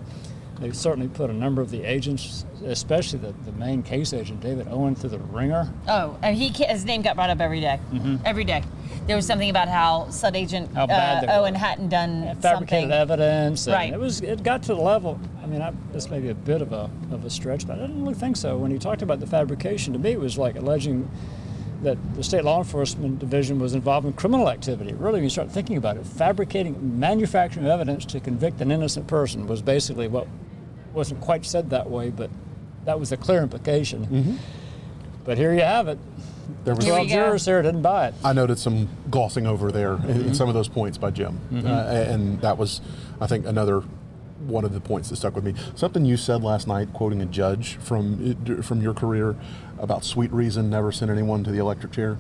They 0.60 0.70
certainly 0.70 1.08
put 1.08 1.30
a 1.30 1.32
number 1.32 1.60
of 1.60 1.70
the 1.72 1.82
agents, 1.82 2.44
especially 2.64 3.18
the, 3.18 3.32
the 3.44 3.50
main 3.52 3.82
case 3.82 4.12
agent, 4.12 4.40
David 4.40 4.68
Owen, 4.70 4.94
through 4.94 5.10
the 5.10 5.18
ringer. 5.18 5.68
Oh, 5.88 6.16
and 6.22 6.36
he 6.36 6.48
his 6.50 6.84
name 6.84 7.02
got 7.02 7.16
brought 7.16 7.30
up 7.30 7.40
every 7.40 7.60
day. 7.60 7.80
Mhm. 7.92 8.20
Every 8.24 8.44
day. 8.44 8.62
There 9.08 9.16
was 9.16 9.26
something 9.26 9.50
about 9.50 9.66
how 9.68 10.08
SLED 10.10 10.36
Agent 10.36 10.72
How 10.74 10.84
uh, 10.84 11.20
were. 11.26 11.32
Owen 11.32 11.54
hadn't 11.56 11.88
done 11.88 12.36
fabricated 12.40 12.90
something. 12.90 12.92
evidence. 12.92 13.66
Right. 13.66 13.92
It 13.92 13.98
was. 13.98 14.20
It 14.20 14.44
got 14.44 14.62
to 14.62 14.74
the 14.74 14.80
level. 14.80 15.18
I 15.42 15.46
mean, 15.46 15.60
I, 15.60 15.72
this 15.92 16.08
may 16.08 16.20
be 16.20 16.28
a 16.28 16.34
bit 16.34 16.62
of 16.62 16.72
a 16.72 16.88
of 17.10 17.24
a 17.24 17.30
stretch, 17.30 17.66
but 17.66 17.76
I 17.78 17.80
didn't 17.82 18.00
really 18.00 18.14
think 18.14 18.36
so. 18.36 18.56
When 18.56 18.70
he 18.70 18.78
talked 18.78 19.02
about 19.02 19.18
the 19.18 19.26
fabrication, 19.26 19.92
to 19.94 19.98
me, 19.98 20.12
it 20.12 20.20
was 20.20 20.38
like 20.38 20.54
alleging 20.54 21.10
that 21.84 21.96
the 22.16 22.22
state 22.24 22.44
law 22.44 22.58
enforcement 22.58 23.18
division 23.18 23.58
was 23.58 23.74
involved 23.74 24.06
in 24.06 24.12
criminal 24.14 24.50
activity. 24.50 24.92
Really, 24.94 25.14
when 25.18 25.24
you 25.24 25.30
start 25.30 25.50
thinking 25.50 25.76
about 25.76 25.96
it, 25.96 26.04
fabricating, 26.06 26.98
manufacturing 26.98 27.66
evidence 27.66 28.04
to 28.06 28.20
convict 28.20 28.60
an 28.60 28.70
innocent 28.72 29.06
person 29.06 29.46
was 29.46 29.62
basically 29.62 30.08
what 30.08 30.26
wasn't 30.92 31.20
quite 31.20 31.44
said 31.46 31.70
that 31.70 31.88
way, 31.88 32.10
but 32.10 32.30
that 32.84 32.98
was 32.98 33.12
a 33.12 33.16
clear 33.16 33.42
implication. 33.42 34.06
Mhm. 34.06 34.36
But 35.24 35.38
here 35.38 35.54
you 35.54 35.62
have 35.62 35.88
it. 35.88 35.98
There 36.64 36.74
was 36.74 36.84
12 36.84 37.08
jurors 37.08 37.44
there 37.46 37.62
didn't 37.62 37.82
buy 37.82 38.08
it. 38.08 38.14
I 38.22 38.32
noted 38.32 38.58
some 38.58 38.88
glossing 39.10 39.46
over 39.46 39.72
there 39.72 39.94
in, 39.94 40.26
in 40.26 40.34
some 40.34 40.48
of 40.48 40.54
those 40.54 40.68
points 40.68 40.98
by 40.98 41.10
Jim, 41.10 41.38
Mhm. 41.52 41.64
uh, 41.66 42.12
and 42.12 42.40
that 42.42 42.58
was, 42.58 42.80
I 43.20 43.26
think, 43.26 43.46
another 43.46 43.82
one 44.46 44.64
of 44.64 44.72
the 44.72 44.80
points 44.80 45.10
that 45.10 45.16
stuck 45.16 45.34
with 45.34 45.44
me. 45.44 45.54
Something 45.74 46.04
you 46.04 46.16
said 46.16 46.42
last 46.42 46.66
night, 46.66 46.92
quoting 46.92 47.20
a 47.22 47.26
judge 47.26 47.76
from 47.76 48.62
from 48.62 48.80
your 48.80 48.94
career 48.94 49.36
about 49.78 50.04
sweet 50.04 50.32
reason 50.32 50.70
never 50.70 50.92
sent 50.92 51.10
anyone 51.10 51.44
to 51.44 51.50
the 51.50 51.58
electric 51.58 51.92
chair. 51.92 52.18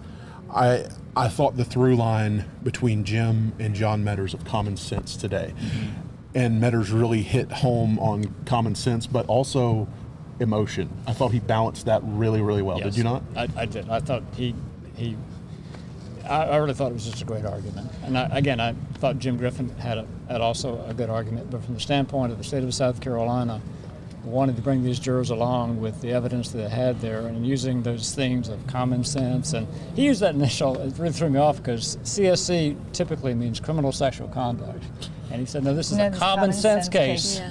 I 0.50 0.86
I 1.16 1.28
thought 1.28 1.56
the 1.56 1.64
through 1.64 1.96
line 1.96 2.44
between 2.62 3.04
Jim 3.04 3.52
and 3.58 3.74
John 3.74 4.04
Meadors 4.04 4.34
of 4.34 4.44
common 4.44 4.76
sense 4.76 5.16
today, 5.16 5.54
mm-hmm. 5.56 5.90
and 6.34 6.60
Meadors 6.60 6.90
really 6.90 7.22
hit 7.22 7.50
home 7.50 7.98
on 7.98 8.34
common 8.46 8.74
sense, 8.74 9.06
but 9.06 9.26
also 9.26 9.88
emotion. 10.40 10.90
I 11.06 11.12
thought 11.12 11.32
he 11.32 11.40
balanced 11.40 11.86
that 11.86 12.02
really, 12.04 12.40
really 12.40 12.62
well. 12.62 12.78
Did 12.78 12.96
you 12.96 13.04
not? 13.04 13.22
I, 13.36 13.48
I 13.56 13.66
did. 13.66 13.88
I 13.88 14.00
thought 14.00 14.22
he 14.36 14.54
he. 14.96 15.16
I, 16.28 16.44
I 16.44 16.56
really 16.56 16.74
thought 16.74 16.90
it 16.90 16.94
was 16.94 17.04
just 17.04 17.22
a 17.22 17.24
great 17.24 17.44
argument, 17.44 17.90
and 18.02 18.16
I, 18.16 18.28
again, 18.32 18.60
I 18.60 18.74
thought 18.94 19.18
Jim 19.18 19.36
Griffin 19.36 19.68
had 19.76 19.98
a, 19.98 20.06
had 20.28 20.40
also 20.40 20.84
a 20.88 20.94
good 20.94 21.10
argument. 21.10 21.50
But 21.50 21.64
from 21.64 21.74
the 21.74 21.80
standpoint 21.80 22.32
of 22.32 22.38
the 22.38 22.44
state 22.44 22.64
of 22.64 22.74
South 22.74 23.00
Carolina, 23.00 23.60
wanted 24.24 24.56
to 24.56 24.62
bring 24.62 24.82
these 24.82 24.98
jurors 24.98 25.30
along 25.30 25.80
with 25.80 26.00
the 26.00 26.10
evidence 26.12 26.50
that 26.50 26.58
they 26.58 26.68
had 26.68 27.00
there, 27.00 27.26
and 27.26 27.46
using 27.46 27.82
those 27.82 28.14
themes 28.14 28.48
of 28.48 28.66
common 28.66 29.04
sense. 29.04 29.52
And 29.52 29.66
he 29.94 30.04
used 30.06 30.20
that 30.20 30.34
initial. 30.34 30.78
It 30.78 30.98
really 30.98 31.12
threw 31.12 31.28
me 31.28 31.38
off 31.38 31.58
because 31.58 31.96
CSC 31.98 32.76
typically 32.92 33.34
means 33.34 33.60
criminal 33.60 33.92
sexual 33.92 34.28
conduct, 34.28 34.82
and 35.30 35.40
he 35.40 35.46
said, 35.46 35.64
"No, 35.64 35.74
this 35.74 35.90
is 35.90 35.98
No, 35.98 36.06
a 36.06 36.10
common, 36.10 36.52
sense, 36.52 36.88
case." 36.88 37.38
Yeah. 37.38 37.50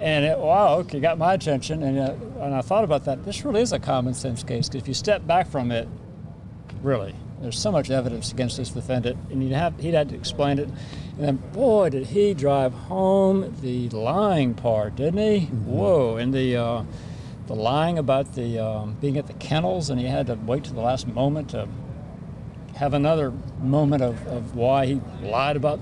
And 0.00 0.24
it, 0.24 0.38
wow, 0.38 0.78
okay, 0.78 0.98
got 0.98 1.18
my 1.18 1.34
attention. 1.34 1.82
And, 1.82 1.98
uh, 1.98 2.14
and 2.40 2.54
I 2.54 2.62
thought 2.62 2.84
about 2.84 3.04
that. 3.04 3.22
This 3.24 3.44
really 3.44 3.60
is 3.60 3.72
a 3.72 3.78
common 3.78 4.14
sense 4.14 4.42
case 4.42 4.66
because 4.66 4.82
if 4.82 4.88
you 4.88 4.94
step 4.94 5.26
back 5.26 5.46
from 5.46 5.70
it, 5.70 5.86
really, 6.82 7.14
there's 7.40 7.58
so 7.58 7.72
much 7.72 7.90
evidence 7.90 8.32
against 8.32 8.56
this 8.56 8.70
defendant, 8.70 9.16
and 9.30 9.42
he'd 9.42 9.52
have 9.52 9.78
he'd 9.80 9.94
had 9.94 10.08
to 10.10 10.14
explain 10.14 10.58
it. 10.58 10.68
And 10.68 11.18
then, 11.18 11.36
boy, 11.52 11.88
did 11.90 12.06
he 12.08 12.34
drive 12.34 12.72
home 12.72 13.54
the 13.62 13.88
lying 13.90 14.54
part, 14.54 14.96
didn't 14.96 15.18
he? 15.18 15.46
Whoa! 15.46 16.16
And 16.16 16.32
the 16.34 16.56
uh, 16.56 16.84
the 17.46 17.54
lying 17.54 17.98
about 17.98 18.34
the 18.34 18.58
um, 18.58 18.96
being 19.00 19.16
at 19.18 19.26
the 19.26 19.32
kennels, 19.34 19.90
and 19.90 19.98
he 20.00 20.06
had 20.06 20.26
to 20.28 20.34
wait 20.34 20.64
to 20.64 20.72
the 20.74 20.80
last 20.80 21.06
moment 21.06 21.50
to 21.50 21.66
have 22.76 22.94
another 22.94 23.32
moment 23.60 24.02
of, 24.02 24.26
of 24.26 24.54
why 24.56 24.86
he 24.86 25.00
lied 25.22 25.56
about 25.56 25.78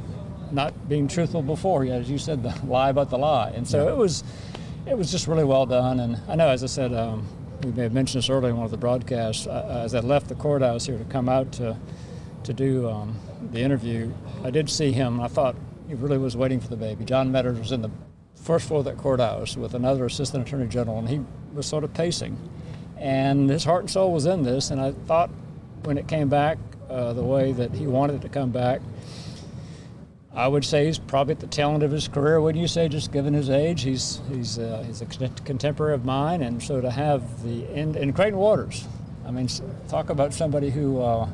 not 0.50 0.88
being 0.88 1.06
truthful 1.06 1.42
before. 1.42 1.84
Yeah, 1.84 1.94
as 1.94 2.10
you 2.10 2.18
said, 2.18 2.42
the 2.42 2.54
lie 2.66 2.88
about 2.90 3.10
the 3.10 3.18
lie. 3.18 3.50
And 3.50 3.68
so 3.68 3.84
Yeah. 3.84 3.92
it 3.92 3.96
was, 3.96 4.24
it 4.86 4.96
was 4.98 5.10
just 5.12 5.28
really 5.28 5.44
well 5.44 5.66
done. 5.66 6.00
And 6.00 6.18
I 6.26 6.34
know, 6.34 6.48
as 6.48 6.64
I 6.64 6.66
said, 6.66 6.92
um, 6.94 7.24
we 7.62 7.72
may 7.72 7.82
have 7.82 7.92
mentioned 7.92 8.22
this 8.22 8.30
earlier 8.30 8.50
in 8.50 8.56
one 8.56 8.64
of 8.64 8.70
the 8.70 8.76
broadcasts. 8.76 9.46
As 9.46 9.94
I 9.94 10.00
left 10.00 10.28
the 10.28 10.34
courthouse 10.34 10.86
here 10.86 10.98
to 10.98 11.04
come 11.04 11.28
out 11.28 11.52
to, 11.52 11.76
to 12.44 12.52
do 12.52 12.88
um, 12.88 13.16
the 13.52 13.60
interview, 13.60 14.12
I 14.44 14.50
did 14.50 14.70
see 14.70 14.92
him. 14.92 15.20
I 15.20 15.28
thought 15.28 15.56
he 15.88 15.94
really 15.94 16.18
was 16.18 16.36
waiting 16.36 16.60
for 16.60 16.68
the 16.68 16.76
baby. 16.76 17.04
John 17.04 17.32
Meadors 17.32 17.58
was 17.58 17.72
in 17.72 17.82
the 17.82 17.90
first 18.36 18.68
floor 18.68 18.80
of 18.80 18.84
that 18.84 18.96
courthouse 18.96 19.56
with 19.56 19.74
another 19.74 20.04
assistant 20.04 20.46
attorney 20.46 20.68
general, 20.68 20.98
and 20.98 21.08
he 21.08 21.20
was 21.52 21.66
sort 21.66 21.84
of 21.84 21.92
pacing. 21.94 22.38
And 22.96 23.50
his 23.50 23.64
heart 23.64 23.82
and 23.82 23.90
soul 23.90 24.12
was 24.12 24.26
in 24.26 24.42
this. 24.42 24.70
And 24.70 24.80
I 24.80 24.92
thought 24.92 25.30
when 25.82 25.98
it 25.98 26.06
came 26.06 26.28
back 26.28 26.58
uh, 26.88 27.12
the 27.12 27.24
way 27.24 27.52
that 27.52 27.72
he 27.72 27.86
wanted 27.86 28.16
it 28.16 28.22
to 28.22 28.28
come 28.28 28.50
back, 28.50 28.80
I 30.34 30.46
would 30.46 30.64
say 30.64 30.86
he's 30.86 30.98
probably 30.98 31.32
at 31.32 31.40
the 31.40 31.46
tail 31.46 31.70
end 31.70 31.82
of 31.82 31.90
his 31.90 32.06
career. 32.06 32.40
Wouldn't 32.40 32.60
you 32.60 32.68
say, 32.68 32.88
just 32.88 33.12
given 33.12 33.34
his 33.34 33.50
age? 33.50 33.82
He's 33.82 34.20
he's 34.30 34.58
uh, 34.58 34.84
he's 34.86 35.00
a 35.00 35.06
contemporary 35.44 35.94
of 35.94 36.04
mine, 36.04 36.42
and 36.42 36.62
so 36.62 36.80
to 36.80 36.90
have 36.90 37.42
the 37.42 37.64
and, 37.74 37.96
and 37.96 38.14
Creighton 38.14 38.38
Waters, 38.38 38.86
I 39.26 39.30
mean, 39.30 39.48
talk 39.88 40.10
about 40.10 40.34
somebody 40.34 40.70
who 40.70 41.00
uh, 41.00 41.28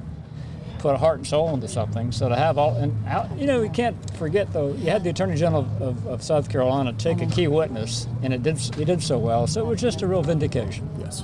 put 0.79 0.95
a 0.95 0.99
heart 0.99 1.19
and 1.19 1.27
soul 1.27 1.53
into 1.55 1.67
something. 1.67 2.13
So 2.13 2.29
to 2.29 2.37
have 2.37 2.57
all 2.57 2.77
and 2.77 3.07
out, 3.07 3.37
you 3.39 3.47
know, 3.47 3.61
we 3.61 3.69
can't 3.69 3.97
forget 4.17 4.53
though. 4.53 4.73
You 4.73 4.91
had 4.91 5.03
the 5.03 5.11
Attorney 5.11 5.37
General 5.37 5.63
of, 5.63 5.83
of, 5.83 6.07
of 6.07 6.23
South 6.23 6.49
Carolina 6.49 6.93
take 6.93 7.21
a 7.21 7.27
key 7.27 7.49
witness, 7.49 8.07
and 8.23 8.33
it 8.33 8.43
did 8.43 8.59
he 8.59 8.85
did 8.85 9.03
so 9.03 9.19
well. 9.19 9.47
So 9.47 9.61
it 9.61 9.67
was 9.67 9.81
just 9.81 10.03
a 10.03 10.07
real 10.07 10.23
vindication. 10.23 10.89
Yes. 11.01 11.23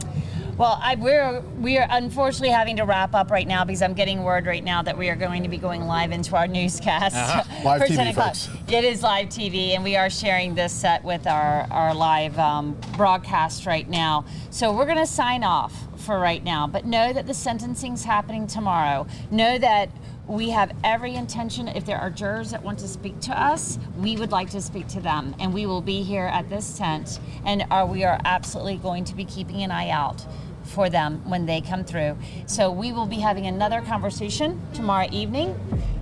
Well, 0.61 0.79
I, 0.83 0.97
we're 0.97 1.41
we 1.59 1.79
are 1.79 1.87
unfortunately 1.89 2.51
having 2.51 2.77
to 2.77 2.85
wrap 2.85 3.15
up 3.15 3.31
right 3.31 3.49
now 3.49 3.65
because 3.65 3.81
I'm 3.81 3.95
getting 3.95 4.25
word 4.25 4.45
right 4.45 4.63
now 4.63 4.83
that 4.83 4.99
we 4.99 5.09
are 5.09 5.17
going 5.17 5.43
to 5.43 5.49
be 5.49 5.57
going 5.57 5.87
live 5.87 6.13
into 6.13 6.37
our 6.37 6.47
newscast 6.47 7.17
Uh-huh. 7.17 7.45
Live 7.65 7.81
for 7.81 7.87
TV, 7.87 7.97
10 7.97 8.07
o'clock. 8.09 8.37
folks. 8.37 8.49
It 8.69 8.85
is 8.85 9.03
live 9.03 9.29
TV, 9.29 9.71
and 9.75 9.83
we 9.83 9.97
are 9.97 10.11
sharing 10.11 10.55
this 10.55 10.71
set 10.71 11.03
with 11.03 11.27
our 11.27 11.67
our 11.71 11.95
live 11.95 12.39
um, 12.39 12.79
broadcast 12.95 13.65
right 13.65 13.89
now. 13.89 14.27
So 14.51 14.71
we're 14.71 14.85
going 14.85 14.99
to 14.99 15.07
sign 15.07 15.45
off 15.45 15.73
for 15.97 16.19
right 16.19 16.45
now, 16.45 16.67
but 16.67 16.85
know 16.85 17.11
that 17.11 17.27
the 17.27 17.33
sentencing's 17.33 18.05
happening 18.05 18.47
tomorrow. 18.47 19.07
Know 19.31 19.57
that. 19.57 19.89
We 20.27 20.51
have 20.51 20.71
every 20.85 21.17
intention, 21.17 21.67
if 21.67 21.85
there 21.85 21.99
are 21.99 22.09
jurors 22.09 22.53
that 22.53 22.63
want 22.63 22.79
to 22.81 22.87
speak 22.87 23.19
to 23.23 23.33
us, 23.37 23.81
we 23.99 24.15
would 24.15 24.31
like 24.31 24.49
to 24.51 24.61
speak 24.61 24.87
to 24.89 25.01
them. 25.01 25.35
And 25.41 25.53
we 25.53 25.67
will 25.67 25.81
be 25.81 26.05
here 26.05 26.27
at 26.27 26.49
this 26.49 26.79
tent, 26.79 27.19
and 27.45 27.65
are, 27.69 27.85
we 27.85 28.05
are 28.05 28.21
absolutely 28.25 28.77
going 28.77 29.03
to 29.07 29.17
be 29.17 29.25
keeping 29.25 29.65
an 29.65 29.73
eye 29.73 29.91
out 29.91 30.25
for 30.71 30.89
them 30.89 31.21
when 31.29 31.47
they 31.47 31.61
come 31.61 31.85
through. 31.85 32.17
So 32.47 32.71
we 32.71 32.93
will 32.93 33.07
be 33.07 33.17
having 33.17 33.47
another 33.47 33.81
conversation 33.83 34.61
tomorrow 34.73 35.09
evening 35.11 35.59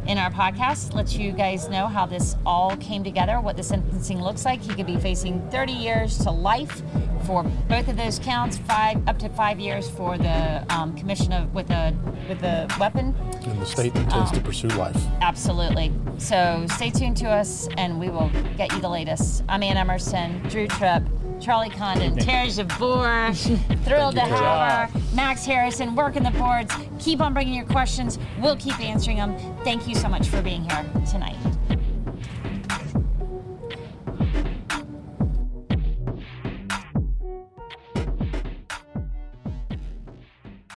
in 0.06 0.18
our 0.18 0.30
podcast. 0.30 0.94
Let 0.94 1.16
you 1.18 1.32
guys 1.32 1.68
know 1.68 1.86
how 1.86 2.06
this 2.06 2.36
all 2.46 2.76
came 2.76 3.02
together, 3.02 3.40
what 3.40 3.56
the 3.56 3.62
sentencing 3.62 4.20
looks 4.22 4.44
like. 4.44 4.60
He 4.60 4.74
could 4.74 4.86
be 4.86 4.96
facing 4.98 5.48
30 5.50 5.72
years 5.72 6.18
to 6.18 6.30
life 6.30 6.82
for 7.24 7.42
both 7.68 7.88
of 7.88 7.96
those 7.96 8.18
counts, 8.18 8.58
five 8.58 9.06
up 9.08 9.18
to 9.18 9.28
five 9.30 9.58
years 9.58 9.88
for 9.90 10.16
the 10.16 10.64
um, 10.70 10.94
commission 10.96 11.32
of 11.32 11.52
with 11.54 11.70
a 11.70 11.94
with 12.28 12.42
a 12.42 12.68
weapon. 12.78 13.14
And 13.44 13.60
the 13.60 13.66
state 13.66 13.94
intends 13.96 14.30
Um, 14.30 14.36
to 14.36 14.40
pursue 14.40 14.68
life. 14.68 14.96
Absolutely. 15.20 15.92
So 16.18 16.66
stay 16.70 16.90
tuned 16.90 17.16
to 17.18 17.28
us, 17.28 17.68
and 17.76 17.98
we 18.00 18.08
will 18.08 18.30
get 18.56 18.72
you 18.72 18.80
the 18.80 18.88
latest. 18.88 19.42
I'm 19.48 19.62
Ann 19.62 19.76
Emerson, 19.76 20.42
Drew 20.48 20.66
Tripp, 20.68 21.02
Charlie 21.40 21.70
Condon, 21.70 22.16
Terry 22.18 22.50
Jabor. 22.50 23.32
Thrilled 23.84 24.14
to 24.14 24.20
have 24.20 24.90
her. 24.90 25.00
Max 25.14 25.44
Harrison, 25.44 25.94
working 25.94 26.22
the 26.22 26.30
boards. 26.32 26.72
Keep 26.98 27.20
on 27.20 27.32
bringing 27.34 27.54
your 27.54 27.66
questions. 27.66 28.18
We'll 28.40 28.56
keep 28.56 28.78
answering 28.80 29.18
them. 29.18 29.36
Thank 29.64 29.86
you 29.88 29.94
so 29.94 30.08
much 30.08 30.28
for 30.28 30.42
being 30.42 30.68
here 30.68 30.84
tonight. 31.10 31.36